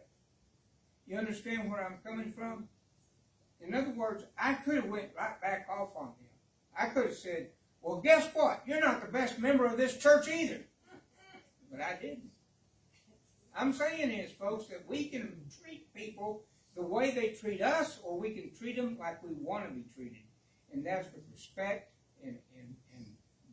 You 1.05 1.17
understand 1.17 1.69
where 1.69 1.85
I'm 1.85 1.99
coming 2.03 2.31
from? 2.31 2.67
In 3.61 3.73
other 3.73 3.91
words, 3.91 4.23
I 4.37 4.53
could 4.53 4.75
have 4.75 4.85
went 4.85 5.09
right 5.17 5.39
back 5.41 5.67
off 5.69 5.95
on 5.95 6.07
him. 6.07 6.29
I 6.77 6.87
could 6.87 7.05
have 7.05 7.15
said, 7.15 7.49
well, 7.81 7.99
guess 7.99 8.29
what? 8.33 8.63
You're 8.65 8.79
not 8.79 9.01
the 9.01 9.11
best 9.11 9.39
member 9.39 9.65
of 9.65 9.77
this 9.77 9.97
church 9.97 10.27
either. 10.27 10.61
But 11.71 11.81
I 11.81 11.97
didn't. 12.01 12.31
I'm 13.55 13.73
saying 13.73 14.09
is, 14.11 14.31
folks, 14.31 14.67
that 14.67 14.83
we 14.87 15.05
can 15.09 15.35
treat 15.61 15.93
people 15.93 16.43
the 16.75 16.81
way 16.81 17.11
they 17.11 17.29
treat 17.29 17.61
us, 17.61 17.99
or 18.03 18.19
we 18.19 18.31
can 18.31 18.51
treat 18.55 18.75
them 18.75 18.97
like 18.99 19.21
we 19.21 19.29
want 19.33 19.67
to 19.67 19.73
be 19.73 19.83
treated. 19.95 20.23
And 20.71 20.85
that's 20.85 21.07
with 21.13 21.23
respect 21.31 21.91
and, 22.23 22.37
and, 22.57 22.75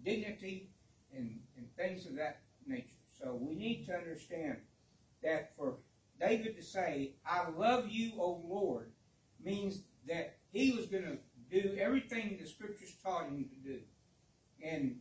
dignity 0.05 0.71
and, 1.15 1.39
and 1.57 1.67
things 1.77 2.07
of 2.07 2.17
that 2.17 2.41
nature. 2.67 2.87
So 3.19 3.39
we 3.41 3.55
need 3.55 3.87
to 3.87 3.95
understand 3.95 4.59
that 5.23 5.53
for 5.57 5.77
David 6.21 6.57
to 6.57 6.63
say, 6.63 7.13
I 7.27 7.49
love 7.49 7.89
you, 7.89 8.13
O 8.19 8.43
Lord, 8.47 8.91
means 9.43 9.83
that 10.09 10.37
he 10.53 10.73
was 10.73 10.87
going 10.87 11.05
to 11.05 11.19
do 11.51 11.77
everything 11.79 12.39
the 12.41 12.49
scriptures 12.49 12.95
taught 13.03 13.25
him 13.27 13.45
to 13.45 13.71
do. 13.71 13.81
And 14.63 14.97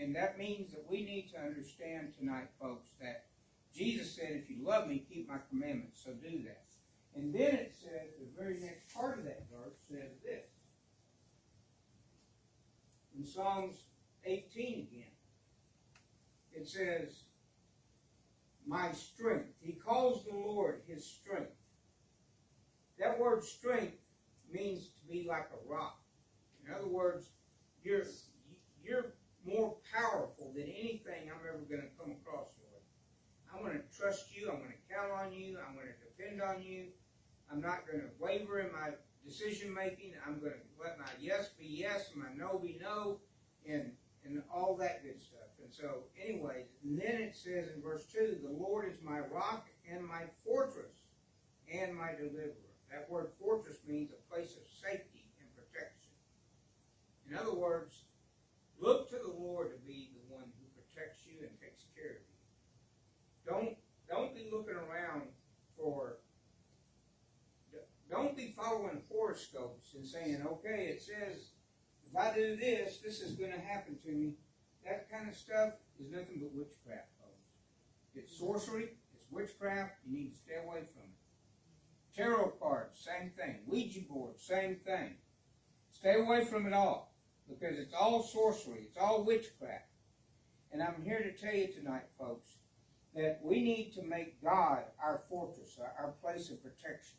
and 0.00 0.14
that 0.14 0.38
means 0.38 0.70
that 0.72 0.84
we 0.88 1.04
need 1.04 1.28
to 1.32 1.40
understand 1.40 2.12
tonight, 2.16 2.48
folks, 2.60 2.88
that 3.00 3.26
Jesus 3.74 4.14
said, 4.14 4.30
if 4.30 4.48
you 4.48 4.64
love 4.64 4.86
me, 4.86 5.04
keep 5.08 5.28
my 5.28 5.38
commandments. 5.50 6.00
So 6.04 6.12
do 6.12 6.42
that. 6.44 6.64
And 7.16 7.34
then 7.34 7.54
it 7.54 7.74
says, 7.74 8.10
the 8.18 8.40
very 8.40 8.60
next 8.60 8.94
part 8.94 9.18
of 9.18 9.24
that 9.24 9.46
verse 9.50 9.74
says 9.90 10.12
this. 10.22 10.46
In 13.16 13.24
Psalms 13.24 13.82
18 14.24 14.88
again, 14.90 15.04
it 16.52 16.68
says, 16.68 17.22
my 18.66 18.92
strength. 18.92 19.54
He 19.60 19.72
calls 19.72 20.24
the 20.24 20.36
Lord 20.36 20.82
his 20.86 21.04
strength. 21.04 21.52
That 22.98 23.18
word 23.18 23.42
strength 23.42 23.96
means 24.52 24.88
to 24.88 25.06
be 25.10 25.26
like 25.26 25.48
a 25.52 25.72
rock. 25.72 26.00
In 26.66 26.74
other 26.74 26.88
words, 26.88 27.30
you're 27.82 28.04
you're 28.84 29.14
more 29.46 29.76
powerful 29.94 30.52
than 30.54 30.64
anything 30.64 31.30
I'm 31.30 31.40
ever 31.48 31.64
going 31.68 31.82
to 31.82 31.96
come 31.98 32.12
across, 32.12 32.48
Lord. 32.60 32.82
I'm 33.54 33.64
going 33.64 33.80
to 33.80 33.96
trust 33.98 34.36
you. 34.36 34.50
I'm 34.50 34.58
going 34.58 34.72
to 34.72 34.94
count 34.94 35.12
on 35.12 35.32
you. 35.32 35.58
I'm 35.66 35.74
going 35.74 35.86
to 35.86 36.22
depend 36.22 36.42
on 36.42 36.62
you. 36.62 36.86
I'm 37.50 37.60
not 37.60 37.86
going 37.86 38.00
to 38.00 38.10
waver 38.18 38.60
in 38.60 38.72
my 38.72 38.90
decision 39.24 39.72
making. 39.72 40.12
I'm 40.26 40.40
going 40.40 40.52
to 40.52 40.82
let 40.82 40.98
my 40.98 41.06
yes 41.20 41.50
be 41.58 41.66
yes 41.66 42.10
and 42.12 42.22
my 42.22 42.28
no 42.36 42.58
be 42.58 42.78
no, 42.80 43.20
and 43.66 43.92
and 44.28 44.42
all 44.52 44.76
that 44.76 45.02
good 45.02 45.20
stuff. 45.20 45.48
And 45.62 45.72
so, 45.72 46.04
anyways, 46.22 46.66
and 46.84 46.98
then 46.98 47.20
it 47.20 47.34
says 47.34 47.68
in 47.74 47.82
verse 47.82 48.04
two, 48.04 48.38
the 48.42 48.52
Lord 48.52 48.88
is 48.88 48.98
my 49.02 49.20
rock 49.20 49.66
and 49.90 50.06
my 50.06 50.24
fortress 50.44 50.94
and 51.72 51.94
my 51.94 52.12
deliverer. 52.12 52.68
That 52.90 53.10
word 53.10 53.28
fortress 53.40 53.78
means 53.86 54.10
a 54.12 54.32
place 54.32 54.56
of 54.56 54.64
safety 54.82 55.26
and 55.40 55.48
protection. 55.54 56.12
In 57.28 57.36
other 57.36 57.54
words, 57.54 58.04
look 58.80 59.10
to 59.10 59.16
the 59.16 59.32
Lord 59.32 59.72
to 59.72 59.86
be 59.86 60.10
the 60.14 60.34
one 60.34 60.44
who 60.44 60.66
protects 60.76 61.20
you 61.26 61.40
and 61.40 61.50
takes 61.60 61.84
care 61.96 62.12
of 62.12 62.24
you. 62.24 62.38
Don't 63.46 63.76
don't 64.08 64.34
be 64.34 64.48
looking 64.50 64.76
around 64.76 65.22
for 65.76 66.18
don't 68.10 68.36
be 68.36 68.54
following 68.56 69.02
horoscopes 69.10 69.94
and 69.94 70.06
saying, 70.06 70.42
okay, 70.46 70.88
it 70.88 71.02
says 71.02 71.50
if 72.10 72.16
I 72.16 72.34
do 72.34 72.56
this, 72.56 72.98
this 72.98 73.20
is 73.20 73.32
going 73.32 73.52
to 73.52 73.60
happen 73.60 73.96
to 74.04 74.12
me. 74.12 74.34
That 74.84 75.10
kind 75.10 75.28
of 75.28 75.34
stuff 75.34 75.74
is 76.00 76.10
nothing 76.10 76.40
but 76.40 76.54
witchcraft, 76.54 77.08
folks. 77.20 77.48
It's 78.14 78.38
sorcery, 78.38 78.90
it's 79.14 79.24
witchcraft. 79.30 79.92
You 80.06 80.16
need 80.16 80.32
to 80.32 80.38
stay 80.38 80.56
away 80.56 80.80
from 80.92 81.02
it. 81.04 82.16
Tarot 82.16 82.54
cards, 82.60 82.98
same 83.04 83.30
thing. 83.30 83.60
Ouija 83.66 84.00
board, 84.08 84.38
same 84.38 84.76
thing. 84.76 85.14
Stay 85.90 86.14
away 86.14 86.44
from 86.44 86.66
it 86.66 86.72
all 86.72 87.14
because 87.48 87.78
it's 87.78 87.94
all 87.94 88.22
sorcery, 88.22 88.80
it's 88.82 88.96
all 88.96 89.24
witchcraft. 89.24 89.84
And 90.72 90.82
I'm 90.82 91.02
here 91.02 91.20
to 91.22 91.32
tell 91.32 91.54
you 91.54 91.68
tonight, 91.68 92.04
folks, 92.18 92.50
that 93.14 93.40
we 93.42 93.62
need 93.62 93.92
to 93.94 94.02
make 94.02 94.42
God 94.42 94.82
our 95.02 95.22
fortress, 95.28 95.78
our 95.80 96.14
place 96.22 96.50
of 96.50 96.62
protection, 96.62 97.16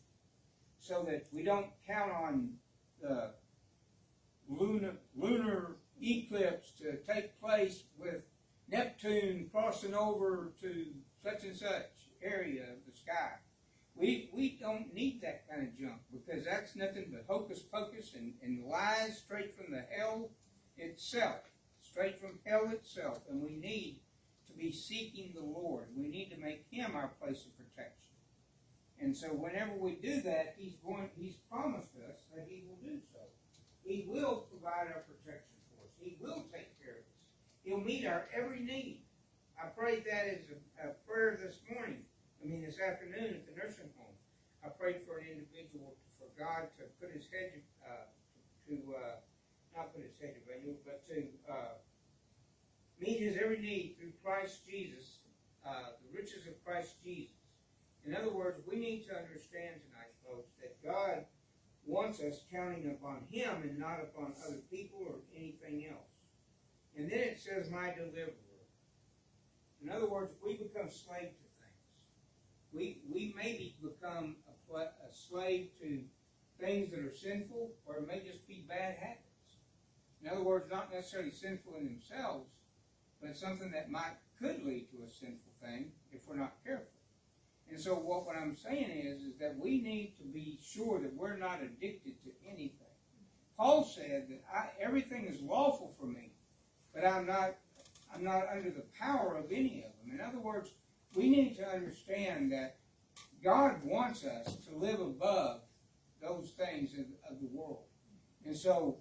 so 0.79 1.03
that 1.09 1.27
we 1.31 1.43
don't 1.43 1.67
count 1.87 2.11
on 2.11 2.53
the 3.01 3.31
lunar, 4.49 4.95
lunar 5.15 5.77
eclipse 6.01 6.71
to 6.79 6.97
take 7.11 7.39
place 7.39 7.83
with 7.97 8.23
Neptune 8.67 9.49
crossing 9.51 9.93
over 9.93 10.51
to 10.61 10.85
such 11.23 11.43
and 11.43 11.55
such 11.55 11.89
area 12.21 12.63
of 12.63 12.85
the 12.85 12.97
sky. 12.97 13.33
We, 13.95 14.29
we 14.33 14.57
don't 14.61 14.93
need 14.93 15.21
that 15.21 15.49
kind 15.49 15.67
of 15.67 15.77
junk 15.77 16.01
because 16.11 16.45
that's 16.45 16.75
nothing 16.75 17.11
but 17.11 17.25
hocus 17.27 17.59
pocus 17.59 18.13
and, 18.15 18.33
and 18.41 18.65
lies 18.65 19.17
straight 19.17 19.57
from 19.57 19.73
the 19.73 19.83
hell 19.95 20.29
itself, 20.77 21.41
straight 21.81 22.21
from 22.21 22.39
hell 22.45 22.69
itself. 22.71 23.19
And 23.29 23.41
we 23.41 23.57
need 23.57 23.99
to 24.47 24.53
be 24.53 24.71
seeking 24.71 25.33
the 25.35 25.43
Lord. 25.43 25.87
We 25.95 26.07
need 26.07 26.31
to 26.31 26.37
make 26.37 26.65
Him 26.71 26.95
our 26.95 27.11
place 27.21 27.45
of 27.45 27.57
protection. 27.57 27.95
And 29.01 29.15
so 29.15 29.27
whenever 29.27 29.73
we 29.77 29.95
do 29.95 30.21
that, 30.21 30.55
He's 30.57 30.75
going 30.85 31.09
He's 31.17 31.35
promised 31.51 31.95
us 32.09 32.21
that 32.33 32.47
He 32.47 32.63
will 32.67 32.77
do 32.81 32.99
so. 33.11 33.18
He 33.89 34.05
will 34.05 34.45
provide 34.53 34.93
our 34.93 35.01
protection 35.09 35.57
for 35.65 35.81
us. 35.81 35.89
He 35.97 36.13
will 36.21 36.45
take 36.53 36.77
care 36.77 37.01
of 37.01 37.09
us. 37.09 37.17
He'll 37.65 37.81
meet 37.81 38.05
our 38.05 38.29
every 38.29 38.61
need. 38.61 39.01
I 39.57 39.65
prayed 39.73 40.05
that 40.05 40.29
as 40.29 40.45
a, 40.53 40.89
a 40.89 40.93
prayer 41.09 41.35
this 41.41 41.57
morning 41.73 42.05
I 42.39 42.47
mean, 42.47 42.61
this 42.63 42.79
afternoon 42.79 43.35
at 43.35 43.43
the 43.43 43.55
nursing 43.57 43.91
home, 43.99 44.15
I 44.63 44.69
prayed 44.69 45.03
for 45.03 45.19
an 45.19 45.27
individual 45.27 45.95
for 46.15 46.31
God 46.39 46.71
to 46.79 46.87
put 47.01 47.11
his 47.11 47.27
head, 47.27 47.59
uh, 47.83 48.07
to, 48.69 48.75
uh, 48.95 49.19
not 49.75 49.91
put 49.93 50.03
his 50.07 50.15
head 50.15 50.39
to 50.39 50.41
value, 50.47 50.75
but 50.85 51.03
to 51.11 51.27
uh, 51.51 51.75
meet 52.99 53.19
his 53.19 53.35
every 53.35 53.59
need 53.59 53.97
through 53.99 54.15
Christ 54.23 54.63
Jesus, 54.63 55.19
uh, 55.67 55.99
the 55.99 56.15
riches 56.15 56.47
of 56.47 56.55
Christ 56.63 56.95
Jesus. 57.03 57.35
In 58.07 58.15
other 58.15 58.31
words, 58.31 58.61
we 58.63 58.79
need 58.79 59.03
to 59.11 59.15
understand 59.19 59.83
tonight, 59.83 60.15
folks, 60.23 60.55
that 60.63 60.79
God 60.79 61.27
wants 61.89 62.21
us 62.21 62.41
counting 62.51 62.85
upon 62.91 63.23
Him 63.31 63.63
and 63.63 63.77
not 63.77 63.99
upon 64.01 64.33
other 64.45 64.61
people 64.71 64.99
or 65.07 65.15
anything 65.35 65.87
else. 65.89 66.09
And 66.95 67.11
then 67.11 67.19
it 67.19 67.39
says, 67.39 67.69
my 67.69 67.93
deliverer. 67.93 68.33
In 69.81 69.89
other 69.89 70.07
words, 70.07 70.33
we 70.45 70.53
become 70.53 70.89
slaves 70.89 71.35
to 71.37 71.47
things. 71.57 71.81
we, 72.71 73.01
we 73.09 73.33
maybe 73.35 73.75
become 73.81 74.35
a, 74.47 74.79
a 74.79 75.11
slave 75.11 75.69
to 75.81 76.01
things 76.59 76.91
that 76.91 76.99
are 76.99 77.15
sinful, 77.15 77.71
or 77.85 77.97
it 77.97 78.07
may 78.07 78.19
just 78.19 78.45
be 78.47 78.65
bad 78.67 78.95
habits. 78.99 79.23
In 80.21 80.29
other 80.29 80.43
words, 80.43 80.69
not 80.69 80.93
necessarily 80.93 81.31
sinful 81.31 81.75
in 81.79 81.85
themselves, 81.85 82.49
but 83.21 83.37
something 83.37 83.71
that 83.71 83.89
might 83.89 84.17
could 84.39 84.63
lead 84.63 84.87
to 84.91 85.03
a 85.05 85.09
sinful 85.09 85.51
thing 85.61 85.91
if 86.11 86.27
we're 86.27 86.35
not 86.35 86.53
careful. 86.63 86.98
And 87.69 87.79
so 87.79 87.93
what, 87.93 88.25
what 88.25 88.35
I'm 88.35 88.57
saying 88.57 88.89
is, 88.89 89.21
is 89.21 89.37
that 89.39 89.57
we 89.57 89.81
need 89.81 90.15
to 90.17 90.23
be 90.23 90.59
sure 90.63 90.99
that 90.99 91.13
we're 91.15 91.37
not 91.37 91.61
addicted 91.61 92.21
to 92.23 92.31
anything. 92.47 92.73
Paul 93.57 93.83
said 93.83 94.27
that 94.29 94.41
I, 94.53 94.69
everything 94.81 95.25
is 95.25 95.41
lawful 95.41 95.93
for 95.99 96.05
me, 96.05 96.31
but 96.93 97.05
I'm 97.05 97.25
not 97.25 97.55
I'm 98.13 98.23
not 98.23 98.47
under 98.51 98.71
the 98.71 98.85
power 98.99 99.37
of 99.37 99.51
any 99.51 99.85
of 99.85 99.91
them. 99.99 100.17
In 100.17 100.21
other 100.25 100.39
words, 100.39 100.71
we 101.15 101.29
need 101.29 101.55
to 101.57 101.67
understand 101.67 102.51
that 102.51 102.77
God 103.43 103.83
wants 103.83 104.25
us 104.25 104.55
to 104.67 104.75
live 104.75 104.99
above 104.99 105.61
those 106.21 106.51
things 106.57 106.93
of, 106.93 107.05
of 107.29 107.39
the 107.39 107.47
world. 107.51 107.83
And 108.45 108.55
so 108.55 108.97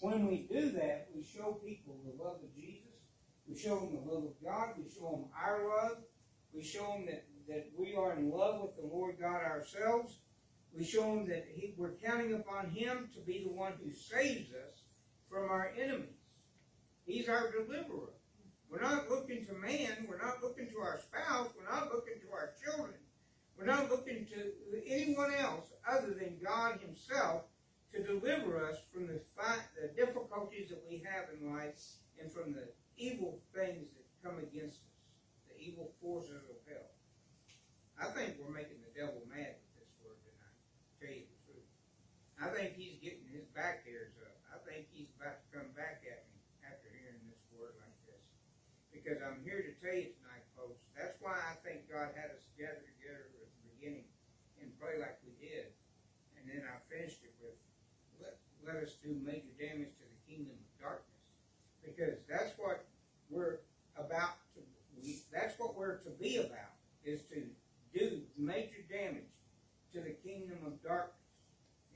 when 0.00 0.26
we 0.26 0.48
do 0.50 0.70
that, 0.72 1.08
we 1.14 1.22
show 1.22 1.60
people 1.64 1.96
the 2.04 2.22
love 2.22 2.36
of 2.42 2.54
Jesus. 2.54 2.82
We 3.48 3.56
show 3.56 3.78
them 3.80 3.92
the 3.92 4.10
love 4.10 4.24
of 4.24 4.34
God. 4.42 4.70
We 4.76 4.90
show 4.90 5.10
them 5.10 5.24
our 5.40 5.68
love. 5.68 5.98
We 6.52 6.62
show 6.62 6.86
them 6.92 7.06
that, 7.06 7.24
that 7.48 7.70
we 7.76 7.94
are 7.94 8.14
in 8.14 8.30
love 8.30 8.60
with 8.62 8.76
the 8.76 8.94
Lord 8.94 9.16
God 9.20 9.42
ourselves. 9.42 10.18
We 10.76 10.84
show 10.84 11.12
him 11.12 11.26
that 11.28 11.46
he, 11.54 11.74
we're 11.76 11.94
counting 12.04 12.34
upon 12.34 12.70
Him 12.70 13.08
to 13.14 13.20
be 13.20 13.44
the 13.44 13.52
one 13.52 13.72
who 13.82 13.90
saves 13.92 14.50
us 14.52 14.82
from 15.30 15.48
our 15.48 15.72
enemies. 15.80 16.10
He's 17.06 17.28
our 17.28 17.50
deliverer. 17.50 18.12
We're 18.68 18.82
not 18.82 19.08
looking 19.08 19.46
to 19.46 19.54
man. 19.54 20.06
We're 20.08 20.20
not 20.20 20.42
looking 20.42 20.68
to 20.70 20.78
our 20.80 20.98
spouse. 20.98 21.48
We're 21.56 21.72
not 21.72 21.92
looking 21.92 22.20
to 22.20 22.32
our 22.32 22.52
children. 22.64 22.98
We're 23.56 23.66
not 23.66 23.90
looking 23.90 24.26
to 24.26 24.52
anyone 24.86 25.32
else 25.32 25.66
other 25.88 26.12
than 26.12 26.38
God 26.44 26.80
Himself 26.80 27.44
to 27.94 28.02
deliver 28.02 28.62
us 28.66 28.76
from 28.92 29.06
the, 29.06 29.20
the 29.80 29.88
difficulties 29.96 30.68
that 30.68 30.82
we 30.88 31.02
have 31.10 31.26
in 31.40 31.52
life 31.52 31.80
and 32.20 32.30
from 32.30 32.52
the 32.52 32.68
evil 32.98 33.38
things 33.54 33.88
that 33.94 34.28
come 34.28 34.38
against 34.38 34.76
us, 34.76 34.98
the 35.48 35.64
evil 35.64 35.92
forces 36.02 36.42
of. 36.50 36.55
I 37.96 38.12
think 38.12 38.36
we're 38.36 38.52
making 38.52 38.84
the 38.84 38.92
devil 38.92 39.24
mad 39.24 39.56
with 39.56 39.72
this 39.80 39.92
word 40.04 40.20
tonight, 40.20 40.52
to 40.52 40.92
tell 41.00 41.16
you 41.16 41.24
the 41.24 41.38
truth. 41.48 41.70
I 42.36 42.52
think 42.52 42.76
he's 42.76 43.00
getting 43.00 43.24
his 43.32 43.48
back 43.56 43.88
hairs 43.88 44.12
up. 44.20 44.36
I 44.52 44.60
think 44.68 44.92
he's 44.92 45.08
about 45.16 45.40
to 45.40 45.46
come 45.48 45.72
back 45.72 46.04
at 46.04 46.28
me 46.28 46.36
after 46.60 46.92
hearing 46.92 47.24
this 47.24 47.40
word 47.56 47.72
like 47.80 47.96
this. 48.04 48.20
Because 48.92 49.24
I'm 49.24 49.40
here 49.40 49.64
to 49.64 49.72
tell 49.80 49.96
you 49.96 50.12
tonight, 50.12 50.44
folks, 50.52 50.84
that's 50.92 51.16
why 51.24 51.40
I 51.40 51.56
think 51.64 51.88
God 51.88 52.12
had 52.12 52.36
us 52.36 52.44
gather 52.60 52.84
together 52.84 53.32
at 53.32 53.48
the 53.48 53.64
beginning 53.72 54.12
and 54.60 54.68
pray 54.76 55.00
like 55.00 55.16
we 55.24 55.32
did. 55.40 55.72
And 56.36 56.44
then 56.44 56.68
I 56.68 56.76
finished 56.92 57.24
it 57.24 57.32
with, 57.40 57.56
let, 58.20 58.36
let 58.60 58.76
us 58.84 59.00
do 59.00 59.16
major 59.24 59.56
damage 59.56 59.96
to 59.96 60.04
the 60.04 60.20
kingdom 60.28 60.52
of 60.52 60.68
darkness. 60.76 61.24
Because 61.80 62.20
that's 62.28 62.52
what 62.60 62.84
we're 63.32 63.64
about 63.96 64.36
to, 64.52 64.60
we, 65.00 65.24
that's 65.32 65.56
what 65.56 65.72
we're 65.72 66.04
to 66.04 66.12
be 66.20 66.36
about, 66.44 66.76
is 67.00 67.24
to 67.32 67.40
do 67.96 68.20
major 68.36 68.82
damage 68.90 69.30
to 69.92 70.00
the 70.00 70.16
kingdom 70.24 70.58
of 70.66 70.82
darkness 70.82 71.14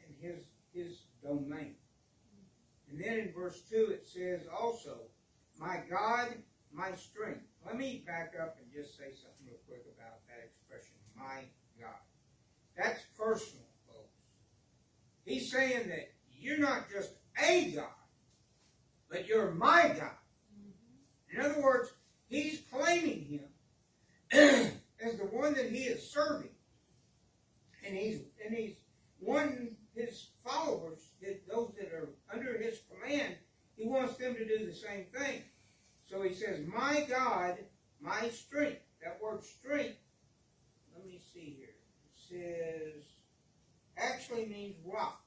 and 0.06 0.14
his 0.20 0.44
his 0.72 1.02
domain. 1.22 1.74
And 2.90 3.00
then 3.00 3.18
in 3.18 3.32
verse 3.32 3.60
2 3.70 3.90
it 3.90 4.06
says 4.06 4.42
also, 4.48 4.98
My 5.58 5.80
God, 5.90 6.28
my 6.72 6.92
strength. 6.92 7.42
Let 7.66 7.76
me 7.76 8.04
back 8.06 8.34
up 8.40 8.56
and 8.60 8.72
just 8.72 8.96
say 8.96 9.12
something 9.12 9.46
real 9.46 9.58
quick 9.68 9.84
about 9.96 10.20
that 10.28 10.48
expression, 10.48 10.94
my 11.16 11.44
God. 11.78 12.00
That's 12.76 13.02
personal, 13.18 13.66
folks. 13.86 14.16
He's 15.24 15.50
saying 15.52 15.88
that 15.88 16.12
you're 16.30 16.58
not 16.58 16.90
just 16.90 17.10
a 17.42 17.72
God, 17.72 17.84
but 19.10 19.28
you're 19.28 19.50
my 19.50 19.88
God. 19.88 20.16
Mm-hmm. 20.56 21.36
In 21.38 21.44
other 21.44 21.60
words, 21.60 21.92
he's 22.28 22.62
claiming 22.72 23.42
him 24.30 24.70
as 25.02 25.16
the 25.16 25.24
one 25.24 25.54
that 25.54 25.70
he 25.70 25.84
is 25.84 26.10
serving. 26.10 26.50
And 27.86 27.96
he's 27.96 28.20
and 28.44 28.54
he's 28.54 28.74
wanting 29.20 29.76
his 29.94 30.28
followers, 30.44 30.98
those 31.48 31.72
that 31.78 31.92
are 31.92 32.10
under 32.32 32.58
his 32.58 32.80
command, 32.90 33.34
he 33.76 33.86
wants 33.86 34.16
them 34.16 34.34
to 34.34 34.46
do 34.46 34.66
the 34.66 34.74
same 34.74 35.06
thing. 35.14 35.42
So 36.06 36.22
he 36.22 36.34
says, 36.34 36.60
My 36.66 37.06
God, 37.08 37.58
my 38.00 38.28
strength. 38.28 38.80
That 39.02 39.18
word 39.22 39.42
strength, 39.42 39.96
let 40.94 41.06
me 41.06 41.18
see 41.32 41.56
here. 41.58 41.74
It 42.04 42.94
says, 42.94 43.04
actually 43.96 44.44
means 44.44 44.76
rock. 44.84 45.22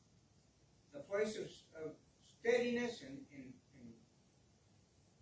The 0.93 0.99
place 0.99 1.37
of, 1.37 1.45
of 1.83 1.91
steadiness 2.39 3.01
and, 3.01 3.17
and, 3.35 3.53
and 3.81 3.93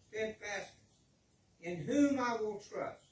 steadfastness. 0.10 0.76
In 1.62 1.78
whom 1.78 2.20
I 2.20 2.36
will 2.42 2.62
trust 2.70 3.06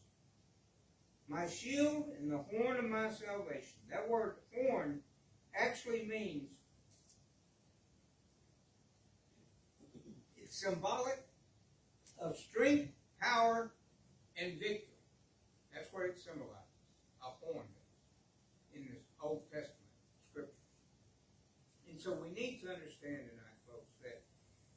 my 1.30 1.48
shield 1.48 2.06
and 2.20 2.32
the 2.32 2.38
horn 2.38 2.78
of 2.78 2.86
my 2.86 3.10
salvation. 3.10 3.78
That 3.92 4.10
word 4.10 4.38
horn 4.54 5.00
actually 5.56 6.08
means 6.10 6.50
it's 10.38 10.60
symbolic 10.60 11.24
of 12.20 12.36
strength, 12.36 12.92
power, 13.22 13.72
and 14.38 14.54
victory. 14.54 14.88
That's 15.74 15.94
what 15.94 16.06
it 16.06 16.20
symbolizes. 16.20 16.56
A 17.22 17.46
horn 17.46 17.66
in 18.74 18.82
this 18.86 19.04
Old 19.22 19.44
Testament 19.52 19.76
scripture. 20.32 20.52
And 21.90 22.00
so 22.00 22.14
we 22.14 22.30
need 22.30 22.62
to 22.64 22.70
understand 22.70 23.30
tonight, 23.30 23.60
folks, 23.68 23.94
that 24.02 24.24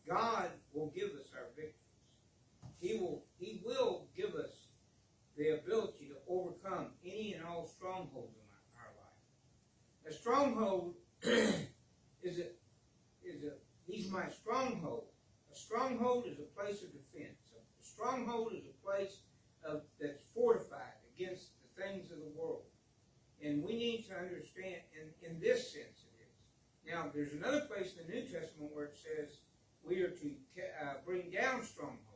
God 0.07 0.51
will 0.75 0.93
give 0.95 1.11
us 1.11 1.33
our 1.35 1.49
victories. 1.57 1.79
He 2.79 2.99
will 2.99 3.23
He 3.39 3.63
will 3.65 4.09
give 4.15 4.35
us 4.35 4.51
the 5.37 5.51
ability 5.51 6.02
overcome 6.33 6.87
any 7.05 7.35
and 7.35 7.45
all 7.45 7.67
strongholds 7.67 8.37
in 8.37 8.49
our 8.81 8.93
life. 8.97 10.09
A 10.09 10.13
stronghold 10.13 10.95
is 11.23 12.39
a 12.39 12.49
is 13.25 13.45
a 13.45 13.53
he's 13.87 14.11
my 14.11 14.29
stronghold. 14.31 15.05
A 15.53 15.57
stronghold 15.57 16.25
is 16.27 16.39
a 16.39 16.49
place 16.59 16.83
of 16.83 16.89
defense. 16.93 17.39
A 17.55 17.85
stronghold 17.85 18.53
is 18.55 18.65
a 18.65 18.87
place 18.87 19.19
of 19.65 19.83
that's 20.01 20.23
fortified 20.35 20.97
against 21.15 21.51
the 21.63 21.83
things 21.83 22.11
of 22.11 22.19
the 22.19 22.33
world. 22.35 22.63
And 23.45 23.63
we 23.63 23.77
need 23.77 24.09
to 24.09 24.17
understand 24.17 24.81
in, 24.95 25.29
in 25.29 25.41
this 25.41 25.73
sense 25.73 26.07
it 26.09 26.17
is. 26.23 26.93
Now 26.93 27.11
there's 27.13 27.33
another 27.33 27.63
place 27.63 27.93
in 27.93 28.07
the 28.07 28.13
New 28.13 28.23
Testament 28.23 28.73
where 28.73 28.87
it 28.87 28.97
says 28.97 29.37
we 29.85 30.01
are 30.01 30.11
to 30.11 30.31
uh, 30.81 30.95
bring 31.05 31.31
down 31.31 31.63
strongholds. 31.63 32.09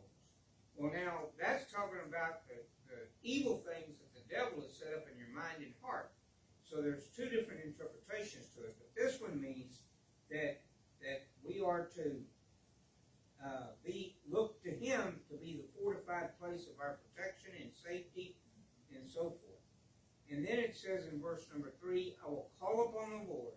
Well, 0.76 0.92
now 0.92 1.32
that's 1.40 1.70
talking 1.72 2.00
about 2.06 2.46
the 2.48 2.56
the 2.88 3.06
evil 3.22 3.62
things 3.66 3.98
that 3.98 4.12
the 4.14 4.24
devil 4.30 4.62
has 4.62 4.72
set 4.78 4.94
up 4.94 5.06
in 5.10 5.18
your 5.18 5.30
mind 5.34 5.60
and 5.60 5.74
heart. 5.82 6.10
So 6.76 6.82
there's 6.82 7.08
two 7.16 7.30
different 7.30 7.64
interpretations 7.64 8.52
to 8.52 8.64
it. 8.64 8.76
But 8.76 8.92
this 8.94 9.18
one 9.18 9.40
means 9.40 9.80
that 10.30 10.60
that 11.00 11.24
we 11.42 11.62
are 11.64 11.88
to 11.96 12.20
uh, 13.42 13.72
be 13.82 14.16
look 14.30 14.62
to 14.64 14.70
Him 14.70 15.20
to 15.30 15.36
be 15.38 15.56
the 15.56 15.80
fortified 15.80 16.38
place 16.38 16.66
of 16.68 16.78
our 16.78 16.98
protection 17.00 17.52
and 17.62 17.72
safety 17.72 18.36
and 18.94 19.08
so 19.08 19.22
forth. 19.22 19.64
And 20.30 20.46
then 20.46 20.58
it 20.58 20.76
says 20.76 21.06
in 21.10 21.18
verse 21.18 21.46
number 21.50 21.72
three, 21.80 22.14
"I 22.22 22.28
will 22.28 22.50
call 22.60 22.92
upon 22.92 23.10
the 23.10 23.32
Lord, 23.32 23.56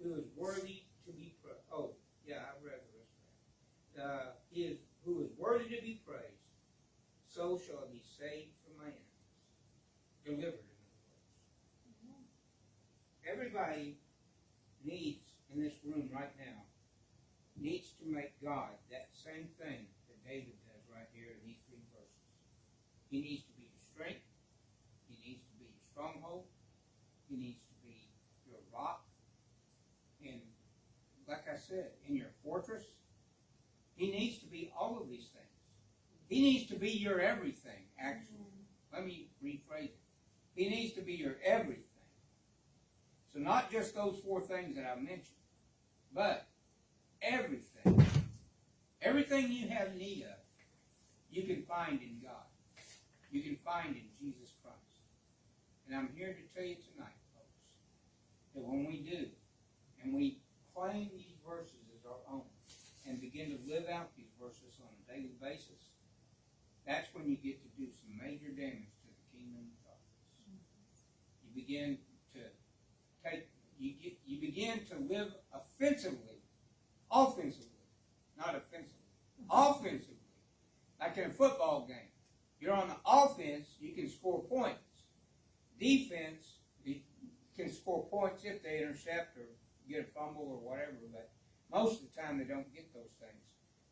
who 0.00 0.14
is 0.14 0.24
worthy 0.34 0.84
to 1.04 1.12
be 1.12 1.36
praised." 1.44 1.60
Oh, 1.70 1.90
yeah, 2.24 2.48
I 2.48 2.64
read 2.64 2.80
the 2.80 2.96
rest 2.96 3.12
of 3.20 3.96
that. 3.96 4.02
Uh, 4.08 4.32
he 4.48 4.62
is 4.62 4.78
who 5.04 5.20
is 5.20 5.28
worthy 5.36 5.76
to 5.76 5.82
be 5.82 6.00
praised 6.06 6.40
so 7.26 7.60
shall 7.60 7.84
I 7.84 7.92
be 7.92 8.00
saved 8.00 8.56
from 8.64 8.78
my 8.78 8.88
enemies. 8.88 9.20
Delivered. 10.24 10.71
Everybody 13.32 13.96
needs, 14.84 15.24
in 15.54 15.62
this 15.62 15.72
room 15.84 16.10
right 16.12 16.32
now, 16.38 16.60
needs 17.56 17.92
to 18.00 18.04
make 18.04 18.36
God 18.44 18.76
that 18.90 19.08
same 19.12 19.48
thing 19.56 19.88
that 20.08 20.18
David 20.28 20.52
does 20.68 20.84
right 20.92 21.08
here 21.14 21.32
in 21.32 21.40
these 21.46 21.56
three 21.68 21.80
verses. 21.96 22.28
He 23.08 23.22
needs 23.22 23.44
to 23.44 23.52
be 23.56 23.62
your 23.62 23.84
strength. 23.94 24.26
He 25.08 25.16
needs 25.24 25.40
to 25.48 25.52
be 25.56 25.64
your 25.64 25.84
stronghold. 25.92 26.44
He 27.28 27.36
needs 27.36 27.60
to 27.64 27.74
be 27.86 28.08
your 28.46 28.60
rock. 28.72 29.04
And 30.22 30.40
like 31.26 31.44
I 31.50 31.56
said, 31.56 31.92
in 32.06 32.16
your 32.16 32.32
fortress, 32.44 32.84
he 33.94 34.10
needs 34.10 34.38
to 34.40 34.46
be 34.46 34.70
all 34.78 35.00
of 35.00 35.08
these 35.08 35.28
things. 35.32 35.56
He 36.28 36.42
needs 36.42 36.68
to 36.70 36.76
be 36.76 36.90
your 36.90 37.20
everything, 37.20 37.88
actually. 37.98 38.44
Mm-hmm. 38.44 38.96
Let 38.96 39.06
me 39.06 39.28
rephrase 39.42 39.84
it. 39.84 40.00
He 40.54 40.68
needs 40.68 40.94
to 40.94 41.00
be 41.00 41.14
your 41.14 41.36
everything. 41.44 41.84
So 43.32 43.40
not 43.40 43.70
just 43.70 43.94
those 43.94 44.18
four 44.24 44.40
things 44.40 44.76
that 44.76 44.84
I 44.84 45.00
mentioned, 45.00 45.40
but 46.14 46.46
everything. 47.22 48.04
Everything 49.00 49.50
you 49.50 49.68
have 49.68 49.96
need 49.96 50.22
of, 50.22 50.38
you 51.30 51.42
can 51.42 51.62
find 51.62 52.00
in 52.02 52.20
God. 52.22 52.46
You 53.32 53.42
can 53.42 53.56
find 53.64 53.96
in 53.96 54.06
Jesus 54.20 54.54
Christ. 54.62 54.78
And 55.88 55.96
I'm 55.96 56.10
here 56.14 56.36
to 56.36 56.54
tell 56.54 56.62
you 56.62 56.76
tonight, 56.76 57.18
folks, 57.34 57.58
that 58.54 58.62
when 58.62 58.86
we 58.86 59.02
do, 59.02 59.26
and 60.04 60.14
we 60.14 60.38
claim 60.76 61.10
these 61.16 61.40
verses 61.42 61.82
as 61.98 62.06
our 62.06 62.20
own, 62.30 62.46
and 63.08 63.20
begin 63.20 63.50
to 63.50 63.58
live 63.66 63.88
out 63.90 64.14
these 64.16 64.30
verses 64.38 64.78
on 64.78 64.92
a 64.94 65.02
daily 65.10 65.34
basis, 65.40 65.90
that's 66.86 67.08
when 67.14 67.26
you 67.26 67.36
get 67.36 67.58
to 67.62 67.68
do 67.74 67.90
some 67.90 68.14
major 68.22 68.54
damage 68.54 68.94
to 69.02 69.08
the 69.10 69.24
kingdom 69.34 69.66
of 69.66 69.78
darkness. 69.82 70.22
You 71.42 71.50
begin 71.58 71.98
take, 73.24 73.48
you 73.78 73.94
get, 74.02 74.18
you 74.26 74.40
begin 74.40 74.80
to 74.90 74.96
live 75.12 75.32
offensively, 75.52 76.40
offensively, 77.10 77.68
not 78.36 78.54
offensively, 78.54 79.08
offensively 79.50 80.16
Like 81.00 81.16
in 81.18 81.24
a 81.24 81.30
football 81.30 81.86
game. 81.86 82.10
You're 82.60 82.74
on 82.74 82.88
the 82.88 82.96
offense, 83.04 83.66
you 83.80 83.92
can 83.92 84.08
score 84.08 84.42
points. 84.44 84.78
Defense, 85.80 86.58
you 86.84 87.00
can 87.56 87.72
score 87.72 88.06
points 88.06 88.44
if 88.44 88.62
they 88.62 88.78
intercept 88.78 89.36
or 89.36 89.48
get 89.88 90.08
a 90.08 90.18
fumble 90.18 90.46
or 90.48 90.70
whatever, 90.70 90.96
but 91.12 91.30
most 91.72 92.02
of 92.02 92.08
the 92.08 92.20
time 92.20 92.38
they 92.38 92.44
don't 92.44 92.72
get 92.72 92.92
those 92.94 93.10
things. 93.18 93.42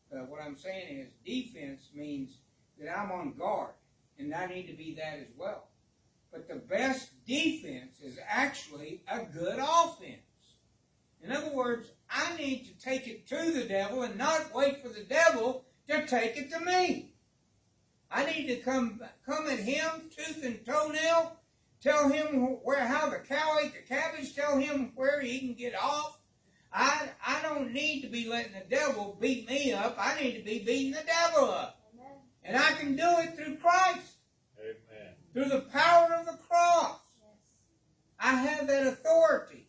But 0.09 0.29
what 0.29 0.41
I'm 0.41 0.55
saying 0.55 0.99
is 0.99 1.11
defense 1.25 1.89
means 1.93 2.37
that 2.79 2.97
I'm 2.97 3.11
on 3.11 3.33
guard, 3.33 3.73
and 4.17 4.33
I 4.33 4.45
need 4.47 4.67
to 4.67 4.73
be 4.73 4.95
that 4.95 5.19
as 5.19 5.27
well. 5.37 5.70
But 6.31 6.47
the 6.47 6.55
best 6.55 7.11
defense 7.25 7.99
is 8.01 8.17
actually 8.27 9.01
a 9.07 9.23
good 9.25 9.59
offense. 9.59 10.21
In 11.23 11.31
other 11.31 11.51
words, 11.51 11.91
I 12.09 12.35
need 12.37 12.65
to 12.65 12.83
take 12.83 13.07
it 13.07 13.27
to 13.27 13.51
the 13.51 13.65
devil 13.65 14.03
and 14.03 14.17
not 14.17 14.53
wait 14.55 14.81
for 14.81 14.89
the 14.89 15.03
devil 15.03 15.65
to 15.89 16.05
take 16.07 16.37
it 16.37 16.51
to 16.51 16.59
me. 16.59 17.13
I 18.09 18.25
need 18.25 18.47
to 18.47 18.57
come 18.57 19.01
come 19.25 19.47
at 19.47 19.59
him 19.59 20.09
tooth 20.15 20.43
and 20.43 20.65
toenail, 20.65 21.37
tell 21.81 22.09
him 22.09 22.57
where 22.63 22.85
how 22.85 23.09
the 23.09 23.19
cow 23.19 23.57
ate 23.61 23.73
the 23.73 23.81
cabbage, 23.81 24.35
tell 24.35 24.57
him 24.57 24.91
where 24.95 25.21
he 25.21 25.39
can 25.39 25.53
get 25.53 25.75
off. 25.75 26.17
I 26.73 27.09
I 27.25 27.41
don't 27.41 27.71
need 27.71 28.01
to 28.01 28.07
be 28.07 28.27
letting 28.27 28.53
the 28.53 28.75
devil 28.75 29.17
beat 29.19 29.49
me 29.49 29.73
up. 29.73 29.95
I 29.97 30.21
need 30.21 30.37
to 30.37 30.43
be 30.43 30.59
beating 30.59 30.93
the 30.93 31.03
devil 31.05 31.51
up. 31.51 31.81
Amen. 31.93 32.17
And 32.43 32.57
I 32.57 32.71
can 32.73 32.95
do 32.95 33.07
it 33.19 33.35
through 33.35 33.57
Christ. 33.57 34.17
Amen. 35.35 35.49
Through 35.49 35.57
the 35.57 35.65
power 35.65 36.13
of 36.13 36.25
the 36.25 36.37
cross. 36.47 36.99
I 38.19 38.35
have 38.35 38.67
that 38.67 38.87
authority. 38.87 39.67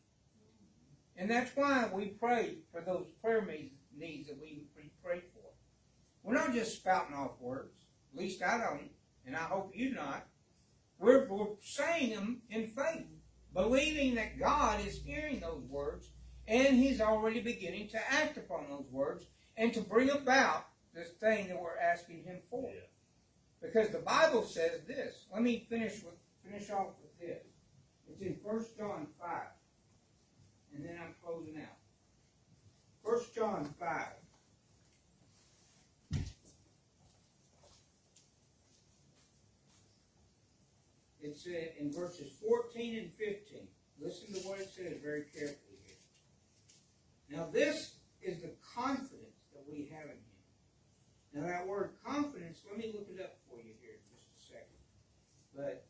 And 1.16 1.31
that's 1.31 1.55
why 1.55 1.88
we 1.92 2.07
pray 2.07 2.57
for 2.70 2.81
those 2.81 3.07
prayer 3.22 3.46
needs 3.96 4.29
that 4.29 4.40
we 4.40 4.66
pray 5.03 5.20
for. 5.35 5.42
We're 6.22 6.35
not 6.35 6.53
just 6.53 6.77
spouting 6.77 7.16
off 7.16 7.40
words. 7.40 7.87
At 8.12 8.20
least 8.20 8.42
I 8.42 8.59
don't, 8.59 8.90
and 9.27 9.35
I 9.35 9.40
hope 9.40 9.72
you 9.75 9.94
not. 9.94 10.27
We're, 10.98 11.27
we're 11.29 11.46
saying 11.62 12.11
them 12.11 12.42
in 12.51 12.68
faith, 12.68 13.07
believing 13.55 14.14
that 14.14 14.38
God 14.38 14.87
is 14.87 15.03
hearing 15.05 15.40
those 15.40 15.64
words 15.68 16.11
and 16.46 16.77
He's 16.77 17.01
already 17.01 17.40
beginning 17.40 17.88
to 17.88 18.12
act 18.12 18.37
upon 18.37 18.66
those 18.68 18.87
words 18.90 19.27
and 19.57 19.72
to 19.75 19.81
bring 19.81 20.11
about 20.11 20.66
this 20.94 21.09
thing 21.20 21.48
that 21.48 21.61
we're 21.61 21.79
asking 21.79 22.25
Him 22.25 22.40
for. 22.51 22.70
Yeah. 22.70 22.81
Because 23.62 23.90
the 23.90 24.01
Bible 24.01 24.42
says 24.42 24.81
this. 24.87 25.27
Let 25.33 25.42
me 25.42 25.66
finish 25.70 26.03
with 26.03 26.14
finish 26.44 26.68
off 26.70 26.88
with 27.01 27.18
this. 27.20 27.44
It's 28.11 28.20
in 28.20 28.37
1 28.42 28.64
John 28.77 29.07
5. 29.20 29.29
And 30.75 30.85
then 30.85 30.98
I'm 31.01 31.14
closing 31.25 31.57
out. 31.57 31.79
1 33.03 33.20
John 33.35 33.72
5. 33.79 34.07
It's 41.20 41.46
in 41.46 41.92
verses 41.92 42.33
14 42.44 42.98
and 42.98 43.12
15. 43.12 43.68
Listen 44.01 44.35
to 44.35 44.40
what 44.48 44.59
it 44.59 44.68
says 44.75 44.98
very 45.01 45.22
carefully 45.33 45.79
here. 45.85 45.94
Now, 47.31 47.48
this 47.53 47.94
is 48.20 48.42
the 48.42 48.51
confidence 48.75 49.46
that 49.55 49.64
we 49.70 49.88
have 49.92 50.07
in 50.07 50.18
Him. 50.18 50.33
Now, 51.33 51.46
that 51.46 51.66
word 51.66 51.90
confidence, 52.05 52.61
let 52.68 52.77
me 52.77 52.90
look 52.92 53.09
it 53.09 53.22
up 53.22 53.38
for 53.48 53.57
you 53.57 53.72
here 53.81 53.94
in 53.94 54.05
just 54.12 54.29
a 54.37 54.53
second. 54.53 54.83
But 55.54 55.86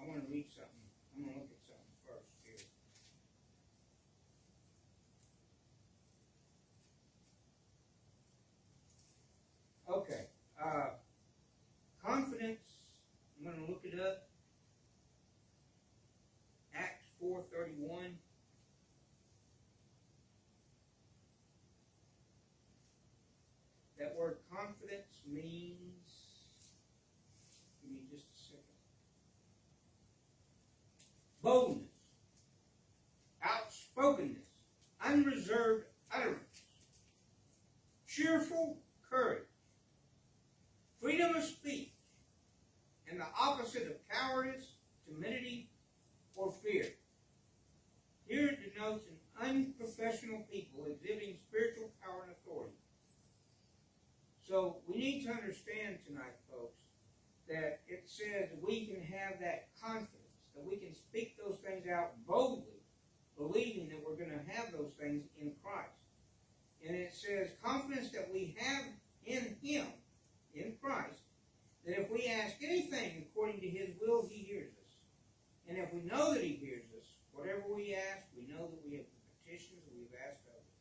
I 0.00 0.06
want 0.08 0.24
to 0.26 0.32
read 0.32 0.46
something. 0.50 0.70
I'm 1.16 1.24
going 1.24 1.34
to 1.34 1.40
look 1.40 1.50
at 1.50 1.62
something 1.66 1.96
first 2.06 2.30
here. 2.44 2.66
Okay. 9.88 10.26
Uh, 10.62 10.90
confidence, 12.04 12.60
I'm 13.38 13.44
going 13.44 13.66
to 13.66 13.72
look 13.72 13.84
it 13.84 13.98
up. 14.00 14.26
431. 17.20 18.18
That 23.98 24.14
word 24.16 24.36
confidence 24.52 25.22
means, 25.26 26.06
give 27.82 27.90
me 27.90 28.00
just 28.10 28.24
a 28.24 28.38
second. 28.52 28.62
Boldness, 31.46 31.86
outspokenness, 33.40 34.46
unreserved 35.00 35.84
utterance, 36.12 36.62
cheerful 38.08 38.78
courage, 39.08 39.46
freedom 41.00 41.36
of 41.36 41.44
speech, 41.44 41.92
and 43.08 43.20
the 43.20 43.26
opposite 43.40 43.86
of 43.86 43.92
cowardice, 44.10 44.72
timidity, 45.06 45.70
or 46.34 46.50
fear. 46.50 46.86
Here 48.26 48.48
it 48.48 48.74
denotes 48.74 49.04
an 49.06 49.46
unprofessional 49.48 50.44
people 50.50 50.86
exhibiting 50.86 51.36
spiritual 51.48 51.92
power 52.02 52.24
and 52.24 52.32
authority. 52.32 52.74
So 54.48 54.78
we 54.88 54.96
need 54.96 55.24
to 55.26 55.30
understand 55.30 55.98
tonight, 56.04 56.34
folks, 56.50 56.80
that 57.48 57.82
it 57.86 58.08
says 58.08 58.48
we 58.60 58.86
can 58.86 59.00
have 59.00 59.38
that 59.38 59.68
confidence, 59.80 60.15
we 60.68 60.76
can 60.76 60.94
speak 60.94 61.36
those 61.36 61.58
things 61.58 61.86
out 61.88 62.12
boldly, 62.26 62.82
believing 63.36 63.88
that 63.88 64.02
we're 64.04 64.16
going 64.16 64.30
to 64.30 64.52
have 64.52 64.72
those 64.72 64.92
things 65.00 65.24
in 65.40 65.52
Christ. 65.62 65.90
And 66.86 66.96
it 66.96 67.14
says 67.14 67.48
confidence 67.64 68.10
that 68.10 68.28
we 68.32 68.56
have 68.58 68.84
in 69.24 69.56
Him, 69.62 69.86
in 70.54 70.74
Christ, 70.82 71.20
that 71.84 72.00
if 72.00 72.10
we 72.10 72.26
ask 72.26 72.56
anything 72.62 73.26
according 73.30 73.60
to 73.60 73.68
His 73.68 73.90
will, 74.00 74.26
He 74.28 74.42
hears 74.42 74.72
us. 74.72 74.94
And 75.68 75.78
if 75.78 75.92
we 75.92 76.02
know 76.02 76.34
that 76.34 76.42
He 76.42 76.52
hears 76.52 76.84
us, 76.96 77.06
Whatever 77.36 77.68
we 77.68 77.92
ask, 77.92 78.24
we 78.32 78.48
know 78.48 78.64
that 78.64 78.80
we 78.80 78.96
have 78.96 79.04
the 79.04 79.20
petitions 79.44 79.84
that 79.84 79.92
we've 79.92 80.16
asked 80.24 80.40
of 80.48 80.56
Him. 80.56 80.72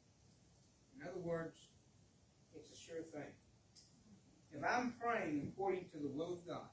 In 0.95 1.00
other 1.04 1.19
words, 1.19 1.60
it's 2.56 2.71
a 2.71 2.80
sure 2.80 3.04
thing. 3.12 3.36
If 4.56 4.63
I'm 4.63 4.95
praying 4.95 5.52
according 5.52 5.91
to 5.91 6.00
the 6.00 6.08
will 6.08 6.39
of 6.39 6.48
God 6.48 6.71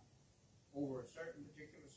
over 0.78 1.02
a 1.02 1.08
certain 1.10 1.42
particular 1.50 1.90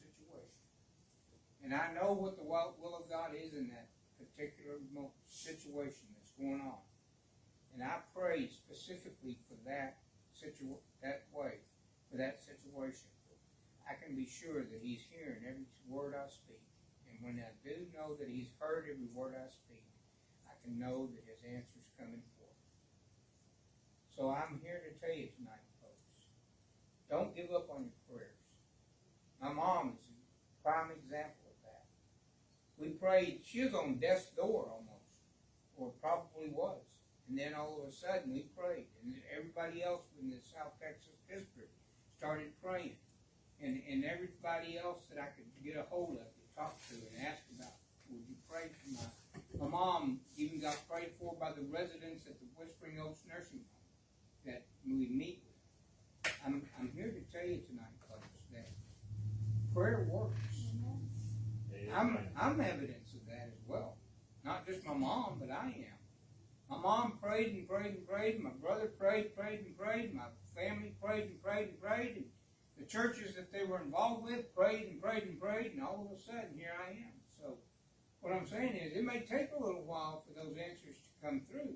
and 1.65 1.73
I 1.73 1.89
know 1.97 2.13
what 2.13 2.37
the 2.37 2.45
will 2.45 2.93
of 2.93 3.09
God 3.09 3.33
is 3.33 3.57
in 3.57 3.73
that 3.73 3.89
particular 4.21 4.77
situation 5.25 6.05
that's 6.13 6.29
going 6.37 6.61
on, 6.61 6.77
and 7.73 7.81
I 7.81 8.05
pray 8.13 8.45
specifically 8.45 9.41
for 9.49 9.57
that 9.65 9.97
situ- 10.29 10.77
that 11.01 11.25
way, 11.33 11.57
for 12.11 12.17
that 12.21 12.37
situation, 12.37 13.09
I 13.89 13.97
can 13.97 14.13
be 14.15 14.29
sure 14.29 14.61
that 14.61 14.79
He's 14.81 15.01
hearing 15.09 15.41
every 15.41 15.65
word 15.89 16.13
I 16.13 16.29
speak 16.29 16.61
And 17.09 17.17
when 17.21 17.41
I 17.41 17.49
do 17.65 17.89
know 17.97 18.13
that 18.15 18.29
He's 18.29 18.53
heard 18.59 18.85
every 18.85 19.09
word 19.13 19.33
I 19.33 19.49
speak, 19.49 19.89
I 20.45 20.53
can 20.61 20.77
know 20.77 21.09
that 21.17 21.25
His 21.25 21.41
answer 21.49 21.81
is 21.81 21.89
coming 21.97 22.21
forth. 22.37 22.61
So 24.15 24.29
I'm 24.29 24.61
here 24.61 24.81
to 24.85 24.91
tell 25.01 25.15
you 25.15 25.29
tonight, 25.33 25.65
folks, 25.81 26.29
don't 27.09 27.35
give 27.35 27.51
up 27.51 27.69
on 27.73 27.89
your 27.89 27.99
prayers. 28.05 28.37
My 29.41 29.51
mom 29.51 29.97
is 29.97 30.05
a 30.09 30.63
prime 30.63 30.91
example. 30.91 31.44
We 32.77 32.89
prayed, 32.89 33.41
she 33.45 33.63
was 33.63 33.73
on 33.73 33.95
death's 33.95 34.29
door 34.35 34.67
almost, 34.69 35.23
or 35.77 35.91
probably 36.01 36.49
was. 36.51 36.81
And 37.29 37.39
then 37.39 37.53
all 37.53 37.81
of 37.81 37.89
a 37.89 37.91
sudden 37.91 38.33
we 38.33 38.45
prayed, 38.53 38.85
and 39.03 39.15
everybody 39.35 39.83
else 39.83 40.03
in 40.21 40.29
the 40.29 40.37
South 40.37 40.73
Texas 40.79 41.17
district 41.27 41.71
started 42.17 42.51
praying. 42.63 42.97
And, 43.63 43.81
and 43.89 44.03
everybody 44.03 44.77
else 44.77 45.07
that 45.09 45.21
I 45.21 45.31
could 45.31 45.47
get 45.63 45.79
a 45.79 45.87
hold 45.89 46.19
of 46.19 46.27
to 46.27 46.43
talk 46.55 46.75
to 46.89 46.95
and 46.95 47.25
ask 47.25 47.41
about, 47.57 47.71
would 48.11 48.21
you 48.27 48.35
pray 48.49 48.67
for 48.67 48.91
my, 48.99 49.65
my 49.65 49.71
mom 49.71 50.19
even 50.37 50.59
got 50.59 50.77
prayed 50.89 51.11
for 51.19 51.33
by 51.39 51.51
the 51.51 51.63
residents 51.71 52.27
at 52.27 52.37
the 52.39 52.45
Whispering 52.57 52.99
Oaks 52.99 53.21
Nursing 53.27 53.63
Home 53.71 53.85
that 54.45 54.65
we 54.85 55.07
meet 55.07 55.41
with. 55.45 56.33
I'm, 56.45 56.61
I'm 56.79 56.91
here 56.95 57.11
to 57.11 57.21
tell 57.31 57.47
you 57.47 57.61
tonight, 57.67 57.95
folks, 58.09 58.27
that 58.53 58.67
prayer 59.73 60.05
works. 60.09 60.54
I'm, 61.93 62.17
I'm 62.39 62.61
evidence 62.61 63.13
of 63.13 63.25
that 63.27 63.49
as 63.53 63.61
well. 63.67 63.97
Not 64.43 64.65
just 64.65 64.85
my 64.85 64.93
mom, 64.93 65.37
but 65.39 65.49
I 65.51 65.65
am. 65.65 65.95
My 66.69 66.77
mom 66.77 67.19
prayed 67.21 67.53
and 67.53 67.67
prayed 67.67 67.95
and 67.95 68.07
prayed. 68.07 68.41
My 68.41 68.51
brother 68.61 68.87
prayed, 68.87 69.35
prayed 69.35 69.65
and 69.65 69.77
prayed. 69.77 70.13
My 70.13 70.29
family 70.55 70.95
prayed 71.01 71.25
and 71.25 71.43
prayed 71.43 71.69
and 71.69 71.81
prayed. 71.81 72.15
And 72.15 72.25
the 72.77 72.85
churches 72.85 73.35
that 73.35 73.51
they 73.51 73.63
were 73.63 73.81
involved 73.81 74.23
with 74.23 74.53
prayed 74.55 74.87
and 74.87 75.01
prayed 75.01 75.23
and 75.23 75.39
prayed, 75.39 75.73
and 75.73 75.83
all 75.83 76.07
of 76.09 76.17
a 76.17 76.21
sudden, 76.21 76.55
here 76.55 76.73
I 76.87 76.91
am. 76.91 77.13
So, 77.39 77.57
what 78.21 78.33
I'm 78.33 78.47
saying 78.47 78.75
is, 78.75 78.97
it 78.97 79.03
may 79.03 79.19
take 79.19 79.49
a 79.57 79.63
little 79.63 79.83
while 79.83 80.23
for 80.25 80.33
those 80.33 80.57
answers 80.57 80.97
to 80.97 81.25
come 81.25 81.41
through, 81.49 81.75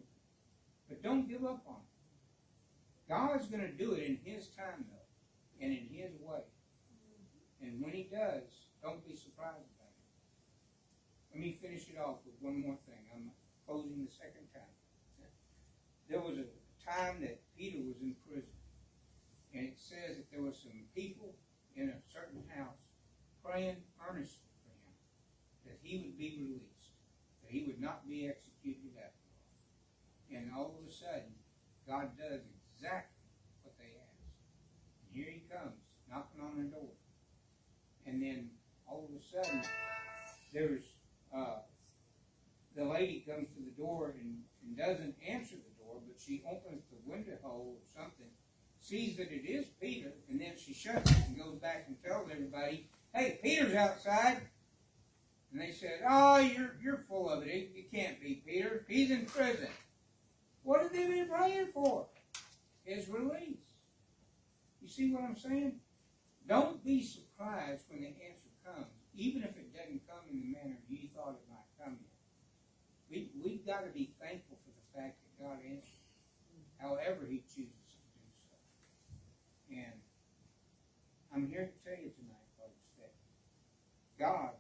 but 0.88 1.04
don't 1.04 1.30
give 1.30 1.44
up 1.44 1.64
on 1.68 1.76
it. 1.76 3.10
God's 3.10 3.48
going 3.48 3.64
to 3.64 3.72
do 3.72 3.94
it 3.94 4.04
in 4.04 4.20
His 4.24 4.48
time, 4.50 4.86
though, 4.90 5.66
and 5.66 5.72
in 5.72 5.88
His 5.92 6.12
way. 6.20 6.46
Mm-hmm. 7.62 7.66
And 7.66 7.84
when 7.84 7.94
He 7.94 8.04
does, 8.04 8.50
don't 8.82 9.06
be 9.08 9.16
surprised 9.16 9.58
about 9.58 9.79
it. 9.79 9.79
Let 11.32 11.40
me 11.42 11.58
finish 11.62 11.88
it 11.90 11.98
off 12.00 12.26
with 12.26 12.36
one 12.42 12.62
more 12.62 12.78
thing. 12.90 13.06
I'm 13.14 13.32
closing 13.66 14.06
the 14.06 14.12
second 14.12 14.50
time. 14.54 14.76
There 16.10 16.22
was 16.22 16.42
a 16.42 16.50
time 16.82 17.22
that 17.22 17.38
Peter 17.56 17.78
was 17.86 18.02
in 18.02 18.16
prison, 18.26 18.58
and 19.54 19.70
it 19.70 19.78
says 19.78 20.18
that 20.18 20.26
there 20.34 20.42
were 20.42 20.58
some 20.58 20.90
people 20.96 21.38
in 21.76 21.90
a 21.90 22.02
certain 22.10 22.42
house 22.50 22.82
praying 23.46 23.78
earnestly 24.02 24.50
for 24.66 24.74
him 24.74 24.94
that 25.70 25.78
he 25.86 26.02
would 26.02 26.18
be 26.18 26.42
released, 26.42 26.98
that 27.46 27.54
he 27.54 27.64
would 27.70 27.80
not 27.80 28.10
be 28.10 28.26
executed 28.26 28.98
after 28.98 29.22
all. 29.30 30.34
And 30.34 30.50
all 30.50 30.74
of 30.82 30.82
a 30.82 30.92
sudden, 30.92 31.38
God 31.86 32.18
does 32.18 32.42
exactly 32.74 33.30
what 33.62 33.78
they 33.78 33.94
ask. 34.02 34.26
And 35.06 35.14
here 35.14 35.30
he 35.30 35.46
comes, 35.46 35.78
knocking 36.10 36.42
on 36.42 36.58
the 36.58 36.74
door. 36.74 36.98
And 38.08 38.18
then 38.18 38.50
all 38.90 39.06
of 39.06 39.14
a 39.14 39.22
sudden, 39.22 39.62
there 40.54 40.74
is 40.74 40.89
uh, 41.36 41.60
the 42.76 42.86
lady 42.86 43.24
comes 43.28 43.48
to 43.50 43.64
the 43.64 43.82
door 43.82 44.16
and, 44.20 44.40
and 44.64 44.78
doesn't 44.78 45.16
answer 45.28 45.56
the 45.56 45.84
door, 45.84 46.02
but 46.06 46.20
she 46.20 46.44
opens 46.50 46.84
the 46.90 47.12
window 47.12 47.38
hole 47.42 47.78
or 47.78 48.02
something, 48.02 48.28
sees 48.80 49.18
that 49.18 49.32
it 49.32 49.46
is 49.46 49.68
Peter, 49.82 50.14
and 50.30 50.40
then 50.40 50.54
she 50.58 50.74
shuts 50.74 51.12
it 51.12 51.18
and 51.28 51.38
goes 51.38 51.56
back 51.56 51.86
and 51.88 52.02
tells 52.04 52.30
everybody, 52.32 52.88
"Hey, 53.14 53.40
Peter's 53.42 53.76
outside." 53.76 54.42
And 55.52 55.62
they 55.62 55.72
said, 55.72 56.02
"Oh, 56.08 56.38
you're 56.38 56.76
you're 56.82 57.06
full 57.08 57.30
of 57.30 57.44
it. 57.44 57.72
It 57.76 57.92
can't 57.92 58.22
be 58.22 58.44
Peter. 58.46 58.86
He's 58.88 59.12
in 59.12 59.26
prison." 59.26 59.70
What 60.64 60.82
have 60.82 60.94
they 60.94 61.08
been 61.08 61.28
praying 61.28 61.70
for? 61.74 62.08
His 62.84 63.08
release. 63.10 63.66
You 64.82 64.88
see 64.88 65.12
what 65.12 65.24
I'm 65.24 65.36
saying? 65.36 65.80
Don't 66.48 66.84
be 66.84 67.04
surprised 67.04 67.84
when 67.90 68.02
the 68.02 68.08
answer 68.08 68.50
comes, 68.66 68.88
even 69.16 69.44
if 69.44 69.56
it 69.56 69.74
doesn't 69.76 70.08
come 70.08 70.26
in 70.32 70.42
the 70.42 70.48
manner 70.48 70.78
you 70.90 70.99
thought. 71.20 71.36
We, 73.10 73.32
we've 73.44 73.66
got 73.66 73.84
to 73.86 73.92
be 73.92 74.12
thankful 74.22 74.58
for 74.64 74.70
the 74.70 74.86
fact 74.94 75.18
that 75.18 75.44
God 75.44 75.58
answers, 75.66 76.06
however 76.78 77.26
He 77.28 77.42
chooses 77.50 77.90
to 77.90 78.06
do 78.14 78.26
so. 78.46 78.58
And 79.72 80.00
I'm 81.34 81.50
here 81.50 81.66
to 81.66 81.84
tell 81.84 81.98
you 81.98 82.12
tonight, 82.14 82.46
folks, 82.58 82.86
that 83.00 83.14
God 84.20 84.52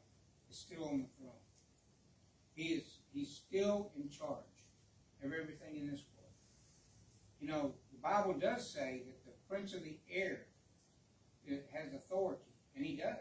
is 0.50 0.58
still 0.58 0.86
on 0.86 1.06
the 1.06 1.10
throne. 1.18 1.46
He 2.56 2.74
is 2.74 2.98
He's 3.14 3.30
still 3.30 3.92
in 3.96 4.10
charge 4.10 4.66
of 5.24 5.32
everything 5.32 5.78
in 5.78 5.90
this 5.90 6.02
world. 6.18 6.34
You 7.40 7.48
know, 7.48 7.74
the 7.92 8.00
Bible 8.02 8.34
does 8.34 8.68
say 8.68 9.04
that 9.06 9.26
the 9.26 9.32
prince 9.48 9.74
of 9.74 9.84
the 9.84 9.98
air 10.12 10.46
has 11.74 11.94
authority, 11.94 12.44
and 12.76 12.86
he 12.86 12.96
does. 12.96 13.16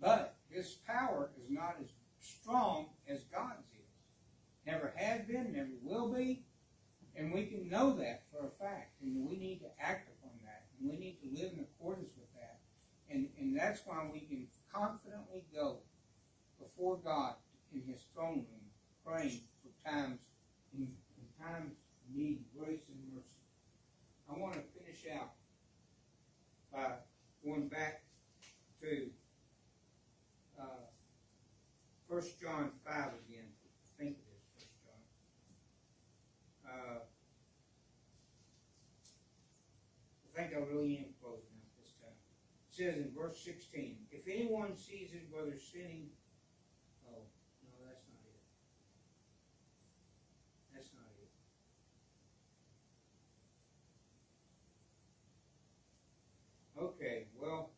But 0.00 0.36
his 0.48 0.78
power 0.86 1.30
is 1.38 1.50
not 1.50 1.76
as 1.80 1.88
strong 2.44 2.86
as 3.08 3.24
God's 3.32 3.64
is. 3.72 3.88
Never 4.66 4.92
has 4.96 5.22
been, 5.22 5.52
never 5.52 5.70
will 5.82 6.12
be. 6.12 6.44
And 7.16 7.32
we 7.32 7.46
can 7.46 7.68
know 7.68 7.96
that 7.96 8.24
for 8.30 8.46
a 8.46 8.64
fact. 8.64 8.92
And 9.02 9.26
we 9.26 9.36
need 9.36 9.60
to 9.60 9.66
act 9.80 10.08
upon 10.08 10.32
that. 10.42 10.64
And 10.78 10.90
we 10.90 10.96
need 10.96 11.18
to 11.22 11.42
live 11.42 11.52
in 11.52 11.60
accordance 11.60 12.10
with 12.16 12.32
that. 12.34 12.60
And, 13.10 13.28
and 13.38 13.56
that's 13.56 13.82
why 13.86 14.06
we 14.12 14.20
can 14.20 14.46
confidently 14.72 15.44
go 15.54 15.78
before 16.58 16.98
God 16.98 17.34
in 17.72 17.82
his 17.86 18.04
throne 18.14 18.44
room 18.50 18.64
praying 19.06 19.40
for 19.62 19.90
times 19.90 20.18
in, 20.74 20.88
in 21.16 21.44
times 21.44 21.72
need, 22.12 22.44
grace 22.58 22.80
and 22.88 23.14
mercy. 23.14 23.26
I 24.28 24.38
want 24.38 24.54
to 24.54 24.60
finish 24.78 25.06
out 25.14 25.32
by 26.72 26.92
going 27.44 27.68
back 27.68 28.02
to 28.82 29.10
1 32.14 32.22
John 32.40 32.70
5 32.86 32.94
again. 33.26 33.50
I 33.50 33.90
think 33.98 34.18
it 34.22 34.38
is 34.38 34.38
1 34.54 34.70
John. 34.86 35.02
Uh, 36.62 37.02
I 40.22 40.30
think 40.38 40.54
I 40.54 40.62
really 40.62 40.98
am 40.98 41.10
closing 41.20 41.58
out 41.58 41.74
this 41.74 41.90
time. 41.98 42.14
It 42.14 42.72
says 42.72 43.02
in 43.02 43.10
verse 43.10 43.42
16, 43.44 44.06
If 44.12 44.28
anyone 44.30 44.76
sees 44.76 45.10
his 45.10 45.24
brother 45.26 45.58
sinning, 45.58 46.10
oh, 47.10 47.26
no, 47.66 47.74
that's 47.82 48.06
not 48.06 48.22
it. 48.30 48.38
That's 50.72 50.90
not 50.94 51.10
it. 51.18 51.34
Okay, 56.80 57.26
well, 57.42 57.70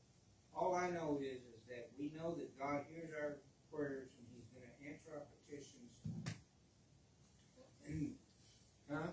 all 0.54 0.74
I 0.74 0.90
know 0.90 1.18
is, 1.22 1.40
is 1.40 1.64
that 1.70 1.88
we 1.98 2.12
know 2.14 2.34
that 2.34 2.58
God 2.58 2.84
hears 2.92 3.08
our 3.18 3.36
prayers 3.76 4.08
and 4.18 4.26
He's 4.32 4.48
going 4.56 4.64
to 4.64 4.72
answer 4.88 5.10
our 5.14 5.26
petitions. 5.36 5.92
And, 7.86 8.14
huh? 8.90 9.12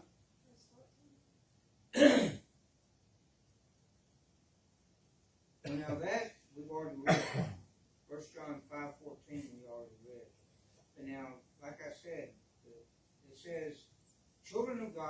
Well, 5.66 5.78
now 5.78 5.96
that 6.02 6.36
we've 6.56 6.70
already 6.70 6.98
read. 7.06 7.22
First 8.10 8.34
John 8.36 8.62
five 8.70 8.94
fourteen 9.04 9.50
we 9.58 9.66
already 9.68 9.98
read. 10.06 10.28
But 10.96 11.06
now, 11.08 11.28
like 11.62 11.80
I 11.82 11.92
said, 11.94 12.30
the- 12.64 13.32
it 13.32 13.38
says, 13.38 13.86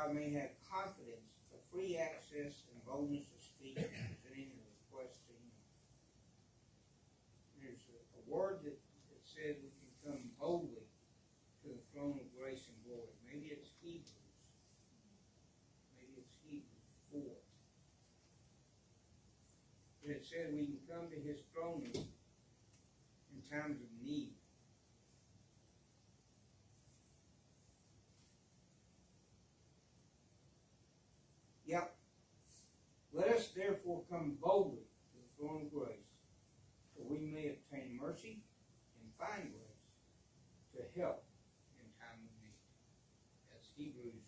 God 0.04 0.16
may 0.20 0.36
have 0.36 0.52
confidence, 0.68 1.32
the 1.48 1.56
free 1.72 1.96
access 1.96 2.68
and 2.68 2.76
boldness 2.84 3.24
of 3.32 3.40
speech 3.40 3.80
and 3.80 3.88
presenting 4.20 4.52
a 4.52 4.68
request 4.84 5.24
to 5.32 5.34
There's 7.56 7.88
a, 7.88 8.20
word 8.28 8.60
that, 8.68 8.76
that 8.76 9.24
says 9.24 9.64
we 9.64 9.72
can 9.72 9.92
come 10.04 10.28
boldly 10.36 10.84
to 11.64 11.72
the 11.72 11.84
throne 11.96 12.20
of 12.20 12.28
grace 12.36 12.68
and 12.68 12.76
glory. 12.84 13.16
Maybe 13.24 13.48
it's 13.48 13.72
Hebrews. 13.80 14.44
Maybe 15.96 16.20
it's 16.20 16.36
Hebrews 16.44 16.92
four. 17.08 17.40
But 20.04 20.20
it 20.20 20.28
says 20.28 20.52
we 20.52 20.68
can 20.68 20.84
come 20.84 21.08
to 21.08 21.20
His 21.24 21.48
throne 21.56 21.88
in 21.88 21.96
in 21.96 23.40
times 23.48 23.80
Yep. 31.74 31.90
Let 33.18 33.34
us 33.34 33.50
therefore 33.58 34.06
come 34.06 34.38
boldly 34.38 34.86
to 34.86 35.18
the 35.18 35.32
throne 35.34 35.66
of 35.66 35.74
grace, 35.74 36.14
that 36.94 37.02
we 37.02 37.26
may 37.26 37.50
obtain 37.50 37.98
mercy 37.98 38.46
and 39.02 39.10
find 39.18 39.50
grace 39.50 39.90
to 40.78 40.86
help 40.94 41.26
in 41.82 41.90
time 41.98 42.22
of 42.22 42.30
need. 42.46 42.54
That's 43.50 43.66
Hebrews 43.74 44.22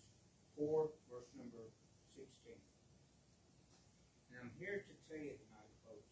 4, 0.58 0.90
verse 1.06 1.30
number 1.38 1.70
16. 2.18 2.58
And 4.34 4.42
I'm 4.42 4.50
here 4.58 4.82
to 4.82 4.94
tell 5.06 5.22
you 5.22 5.38
tonight, 5.38 5.70
folks, 5.86 6.10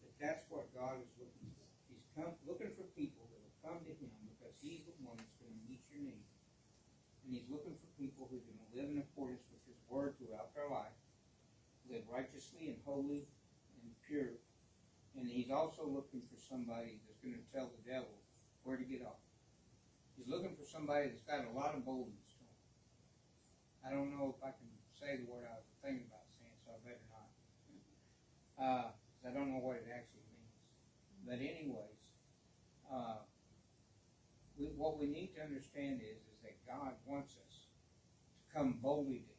that 0.00 0.16
that's 0.16 0.48
what 0.48 0.72
God 0.72 0.96
is 0.96 1.12
looking 1.20 1.44
for. 1.60 1.68
He's 1.92 2.08
come 2.16 2.32
looking 2.48 2.72
for 2.72 2.88
people 2.96 3.28
that 3.28 3.40
will 3.44 3.56
come 3.60 3.84
to 3.84 3.92
Him 4.00 4.16
because 4.32 4.56
He's 4.64 4.80
the 4.88 4.96
one 5.04 5.20
that's 5.20 5.36
going 5.44 5.52
to 5.52 5.64
meet 5.68 5.84
your 5.92 6.00
need. 6.00 6.24
And 7.28 7.36
He's 7.36 7.52
looking 7.52 7.76
for 7.76 7.88
people 8.00 8.32
who 8.32 8.40
are 8.40 8.48
going 8.48 8.64
to 8.64 8.72
live 8.72 8.88
in 8.88 9.04
accordance 9.04 9.44
with 9.52 9.59
Word 9.90 10.14
throughout 10.16 10.54
their 10.54 10.70
life, 10.70 10.94
live 11.90 12.06
righteously 12.06 12.70
and 12.70 12.78
holy 12.86 13.26
and 13.82 13.90
pure. 14.06 14.38
And 15.18 15.26
He's 15.26 15.50
also 15.50 15.82
looking 15.82 16.22
for 16.30 16.38
somebody 16.38 17.02
that's 17.04 17.18
going 17.18 17.34
to 17.34 17.48
tell 17.50 17.68
the 17.74 17.82
devil 17.82 18.14
where 18.62 18.78
to 18.78 18.86
get 18.86 19.02
off. 19.02 19.18
He's 20.14 20.28
looking 20.28 20.54
for 20.54 20.68
somebody 20.68 21.08
that's 21.08 21.24
got 21.26 21.48
a 21.48 21.52
lot 21.56 21.74
of 21.74 21.82
boldness 21.82 22.28
to 22.28 22.38
him. 22.44 22.56
I 23.82 23.88
don't 23.90 24.12
know 24.12 24.36
if 24.36 24.40
I 24.44 24.52
can 24.52 24.68
say 24.92 25.16
the 25.16 25.26
word 25.26 25.48
I 25.48 25.56
was 25.58 25.72
thinking 25.80 26.04
about 26.06 26.28
saying, 26.36 26.54
so 26.60 26.76
I 26.76 26.78
better 26.84 27.06
not. 27.08 27.28
Uh, 28.60 28.88
I 29.24 29.32
don't 29.32 29.48
know 29.48 29.64
what 29.64 29.80
it 29.80 29.88
actually 29.88 30.28
means. 30.28 30.52
But 31.24 31.40
anyways, 31.40 32.04
uh, 32.92 33.24
we, 34.60 34.68
what 34.76 35.00
we 35.00 35.08
need 35.08 35.32
to 35.36 35.42
understand 35.42 36.04
is, 36.04 36.20
is 36.28 36.38
that 36.44 36.60
God 36.68 37.00
wants 37.08 37.40
us 37.40 37.64
to 37.64 38.44
come 38.52 38.76
boldly 38.84 39.24
to 39.24 39.34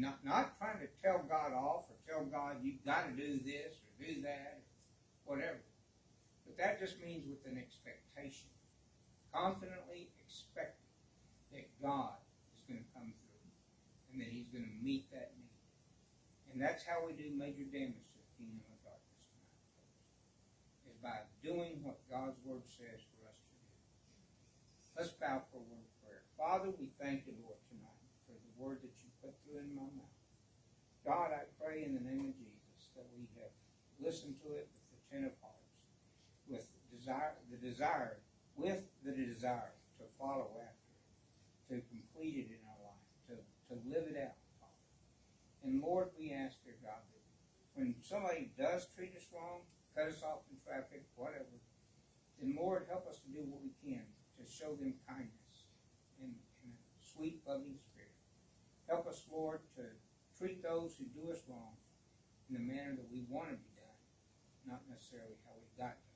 not, 0.00 0.24
not 0.24 0.56
trying 0.58 0.80
to 0.80 0.88
tell 1.04 1.20
God 1.28 1.52
off 1.52 1.84
or 1.92 1.96
tell 2.08 2.24
God 2.24 2.56
you've 2.62 2.84
got 2.84 3.06
to 3.08 3.12
do 3.12 3.38
this 3.44 3.76
or 3.84 3.92
do 4.00 4.22
that 4.22 4.64
or 5.26 5.36
whatever. 5.36 5.60
But 6.46 6.56
that 6.58 6.80
just 6.80 6.98
means 7.04 7.28
with 7.28 7.44
an 7.44 7.60
expectation. 7.60 8.48
Confidently 9.30 10.10
expecting 10.18 10.90
that 11.54 11.70
God 11.78 12.18
is 12.56 12.64
going 12.66 12.82
to 12.82 12.90
come 12.90 13.14
through 13.14 13.46
and 14.10 14.18
that 14.18 14.30
He's 14.32 14.50
going 14.50 14.66
to 14.66 14.76
meet 14.82 15.06
that 15.14 15.30
need. 15.38 15.54
And 16.50 16.58
that's 16.58 16.82
how 16.82 17.06
we 17.06 17.14
do 17.14 17.30
major 17.30 17.62
damage 17.70 18.02
to 18.10 18.18
the 18.18 18.30
kingdom 18.34 18.66
of 18.66 18.78
darkness 18.82 19.22
tonight. 19.30 19.62
Is 20.90 20.98
by 20.98 21.22
doing 21.46 21.78
what 21.86 22.02
God's 22.10 22.40
word 22.42 22.66
says 22.66 22.98
for 23.14 23.22
us 23.30 23.38
to 23.38 23.54
do. 23.54 23.70
Let's 24.98 25.14
bow 25.14 25.46
for 25.54 25.62
a 25.62 25.66
word 25.70 25.86
of 25.86 25.94
prayer. 26.02 26.26
Father, 26.34 26.74
we 26.74 26.90
thank 26.98 27.30
you, 27.30 27.38
Lord, 27.46 27.62
tonight 27.70 28.02
for 28.26 28.34
the 28.34 28.52
word 28.58 28.82
that 28.82 28.98
you 28.98 29.09
put 29.22 29.36
through 29.44 29.60
in 29.60 29.72
my 29.76 29.88
mouth. 29.96 30.18
God, 31.04 31.32
I 31.32 31.48
pray 31.56 31.84
in 31.84 31.94
the 31.94 32.04
name 32.04 32.32
of 32.32 32.36
Jesus 32.36 32.92
that 32.96 33.06
we 33.16 33.24
have 33.40 33.52
listened 34.00 34.36
to 34.44 34.56
it 34.56 34.68
with 34.68 35.00
attentive 35.06 35.36
hearts, 35.40 35.72
with 36.48 36.66
desire, 36.92 37.36
the 37.48 37.56
desire, 37.56 38.20
with 38.56 38.84
the 39.04 39.12
desire 39.12 39.72
to 39.98 40.04
follow 40.18 40.52
after 40.60 40.88
it, 40.92 41.00
to 41.68 41.74
complete 41.88 42.36
it 42.36 42.48
in 42.52 42.60
our 42.68 42.80
life, 42.84 43.08
to, 43.28 43.34
to 43.72 43.74
live 43.88 44.08
it 44.08 44.16
out, 44.20 44.36
Father. 44.60 44.84
And 45.64 45.80
Lord, 45.80 46.08
we 46.18 46.32
ask, 46.32 46.56
dear 46.64 46.76
God, 46.82 47.00
that 47.12 47.24
when 47.74 47.94
somebody 48.00 48.50
does 48.58 48.88
treat 48.96 49.16
us 49.16 49.24
wrong, 49.32 49.64
cut 49.94 50.08
us 50.08 50.22
off 50.22 50.44
in 50.50 50.56
traffic, 50.64 51.04
whatever, 51.16 51.56
then 52.40 52.56
Lord, 52.56 52.86
help 52.88 53.06
us 53.08 53.20
to 53.20 53.28
do 53.28 53.44
what 53.48 53.60
we 53.62 53.72
can 53.84 54.04
to 54.36 54.44
show 54.50 54.74
them 54.76 54.94
kindness 55.08 55.68
and, 56.20 56.32
in 56.64 56.72
a 56.72 57.02
sweet, 57.04 57.40
loving. 57.46 57.76
Help 58.90 59.06
us, 59.06 59.22
Lord, 59.30 59.62
to 59.78 59.86
treat 60.34 60.66
those 60.66 60.98
who 60.98 61.06
do 61.14 61.30
us 61.30 61.38
wrong 61.46 61.78
in 62.50 62.58
the 62.58 62.64
manner 62.66 62.98
that 62.98 63.06
we 63.06 63.22
want 63.30 63.54
to 63.54 63.54
be 63.54 63.70
done. 63.78 63.86
not 64.66 64.82
necessarily 64.90 65.38
how 65.46 65.54
we 65.54 65.70
got 65.78 65.94
done. 66.02 66.10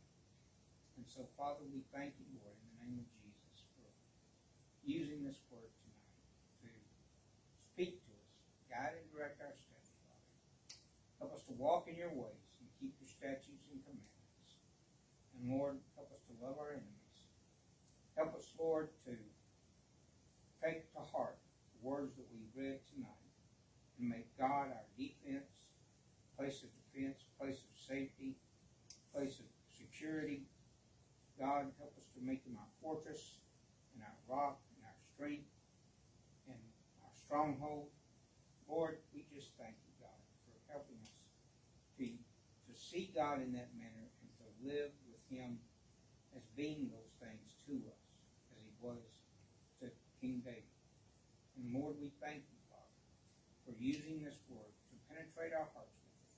And 0.98 1.06
so, 1.06 1.30
Father, 1.38 1.62
we 1.70 1.86
thank 1.94 2.18
you, 2.18 2.26
Lord, 2.34 2.58
in 2.58 2.66
the 2.74 2.78
name 2.82 2.98
of 2.98 3.06
Jesus, 3.22 3.70
for 3.78 3.86
using 4.82 5.22
this 5.22 5.38
word 5.54 5.70
tonight 5.86 6.18
to 6.66 6.70
speak 7.62 8.02
to 8.02 8.10
us, 8.10 8.30
guide 8.66 8.98
and 8.98 9.06
direct 9.14 9.38
our 9.38 9.54
steps, 9.54 9.94
Father. 10.02 10.26
Help 11.22 11.30
us 11.30 11.46
to 11.46 11.54
walk 11.54 11.86
in 11.86 11.94
your 11.94 12.10
ways 12.10 12.58
and 12.58 12.66
keep 12.82 12.98
your 12.98 13.10
statutes 13.10 13.70
and 13.70 13.78
commandments. 13.86 14.58
And 15.38 15.46
Lord, 15.46 15.78
help 15.94 16.10
us 16.10 16.26
to 16.26 16.34
love 16.42 16.58
our 16.58 16.74
enemies. 16.74 17.18
Help 18.18 18.34
us, 18.34 18.50
Lord, 18.58 18.90
to 19.06 19.14
take 20.62 20.90
to 20.94 21.02
heart 21.02 21.38
the 21.74 21.82
words 21.82 22.14
that 22.18 22.26
we 22.30 22.33
read 22.54 22.78
tonight 22.94 23.26
and 23.98 24.08
make 24.08 24.30
God 24.38 24.70
our 24.70 24.86
defense, 24.96 25.50
place 26.38 26.62
of 26.62 26.70
defense, 26.86 27.26
place 27.38 27.58
of 27.66 27.74
safety, 27.74 28.38
place 29.12 29.42
of 29.42 29.46
security. 29.74 30.46
God, 31.38 31.66
help 31.82 31.94
us 31.98 32.06
to 32.14 32.22
make 32.22 32.46
him 32.46 32.54
our 32.58 32.72
fortress 32.78 33.42
and 33.94 34.06
our 34.06 34.18
rock 34.30 34.62
and 34.78 34.86
our 34.86 34.98
strength 35.14 35.50
and 36.46 36.58
our 37.02 37.14
stronghold. 37.18 37.90
Lord, 38.70 38.98
we 39.12 39.26
just 39.34 39.50
thank 39.58 39.74
you, 39.82 39.92
God, 39.98 40.20
for 40.46 40.54
helping 40.70 40.98
us 41.02 41.10
to, 41.98 42.06
to 42.06 42.72
see 42.78 43.10
God 43.14 43.42
in 43.42 43.50
that 43.58 43.74
manner 43.74 44.06
and 44.22 44.30
to 44.38 44.46
live 44.62 44.94
with 45.10 45.22
him 45.26 45.58
as 46.36 46.42
being 46.56 46.90
those 46.90 47.14
things 47.18 47.58
to 47.66 47.74
us 47.90 48.02
as 48.54 48.62
he 48.62 48.70
was 48.78 49.02
to 49.82 49.90
King 50.20 50.42
David. 50.44 50.73
And 51.64 51.72
Lord, 51.72 51.96
we 51.96 52.12
thank 52.20 52.44
you, 52.44 52.60
Father, 52.68 53.00
for 53.64 53.72
using 53.80 54.20
this 54.20 54.36
word 54.52 54.68
to 54.92 54.94
penetrate 55.08 55.56
our 55.56 55.64
hearts 55.72 55.96
with 55.96 56.12
it. 56.12 56.28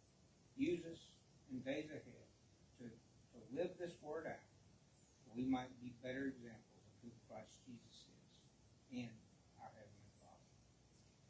Use 0.55 0.83
us 0.87 1.03
in 1.51 1.59
days 1.67 1.91
ahead 1.91 2.31
to, 2.79 2.87
to 2.87 3.39
live 3.51 3.75
this 3.75 3.99
word 3.99 4.31
out 4.31 4.47
so 5.27 5.35
we 5.35 5.43
might 5.43 5.75
be 5.83 5.91
better 5.99 6.31
examples 6.31 6.79
of 6.79 6.95
who 7.03 7.11
Christ 7.27 7.59
Jesus 7.67 8.07
is 8.07 8.31
in 9.03 9.11
our 9.59 9.71
Heavenly 9.75 10.15
Father. 10.23 10.47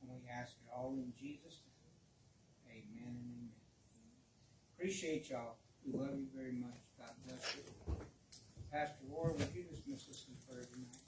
And 0.04 0.12
we 0.12 0.28
ask 0.28 0.52
it 0.60 0.68
all 0.68 0.92
in 1.00 1.16
Jesus' 1.16 1.64
name. 1.64 1.96
Amen 2.68 3.16
and 3.16 3.32
amen. 3.32 4.20
Appreciate 4.76 5.32
y'all. 5.32 5.56
We 5.80 5.96
love 5.96 6.20
you 6.20 6.28
very 6.36 6.52
much. 6.52 6.84
God 7.00 7.16
bless 7.24 7.40
you. 7.56 7.64
Pastor 8.68 9.08
Roy, 9.08 9.32
would 9.32 9.48
you 9.56 9.64
dismiss 9.64 10.04
us 10.12 10.28
in 10.28 10.36
prayer 10.44 10.68
tonight? 10.68 11.00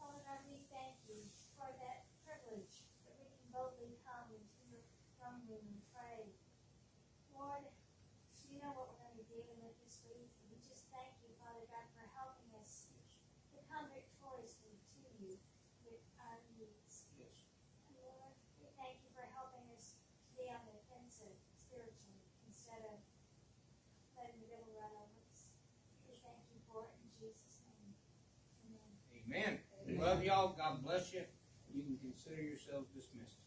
Father 0.00 0.22
God, 0.24 0.40
we 0.48 0.64
thank 0.72 0.96
you 1.04 1.20
for 1.58 1.68
that 1.84 2.08
privilege 2.24 2.88
that 3.04 3.12
we 3.20 3.28
can 3.28 3.44
boldly 3.52 3.92
come 4.08 4.32
into 4.32 4.60
your 4.72 4.80
throne 5.20 5.44
room 5.44 5.66
and 5.68 5.82
pray. 5.92 6.32
Lord, 7.36 7.66
you 8.48 8.56
know 8.64 8.72
what 8.72 8.88
we're 8.88 9.02
going 9.04 9.12
to 9.12 9.20
be 9.20 9.28
dealing 9.28 9.60
with 9.60 9.76
this 9.84 10.00
week. 10.08 10.32
And 10.40 10.48
we 10.48 10.58
just 10.64 10.88
thank 10.88 11.12
you, 11.20 11.28
Father 11.36 11.62
God, 11.68 11.84
for 11.92 12.02
helping 12.16 12.48
us 12.56 12.88
to 13.52 13.60
come 13.68 13.92
victoriously 13.92 14.74
to 14.74 14.98
you 15.20 15.36
with 15.84 16.00
our 16.18 16.40
needs. 16.56 17.06
Yes. 17.20 17.44
And 17.92 18.00
Lord, 18.00 18.32
we 18.58 18.66
thank 18.80 19.04
you 19.04 19.12
for 19.12 19.22
helping 19.36 19.68
us 19.76 19.94
to 19.94 20.28
be 20.34 20.48
on 20.48 20.64
the 20.64 20.74
offensive 20.80 21.36
spiritually 21.68 22.24
instead 22.48 22.80
of 22.88 22.98
letting 24.16 24.40
the 24.40 24.48
devil 24.48 24.72
run 24.74 24.90
over 24.96 25.20
us. 25.28 25.52
We 26.08 26.16
thank 26.24 26.42
you 26.48 26.58
for 26.64 26.88
it 26.88 26.96
in 26.98 27.06
Jesus' 27.20 27.60
name. 27.68 27.92
Amen. 28.64 28.88
Amen. 29.28 29.60
We 29.84 29.97
love 30.08 30.24
y'all. 30.24 30.54
God 30.56 30.82
bless 30.82 31.12
you. 31.12 31.20
You 31.74 31.82
can 31.82 31.98
consider 31.98 32.40
yourselves 32.40 32.88
dismissed. 32.96 33.37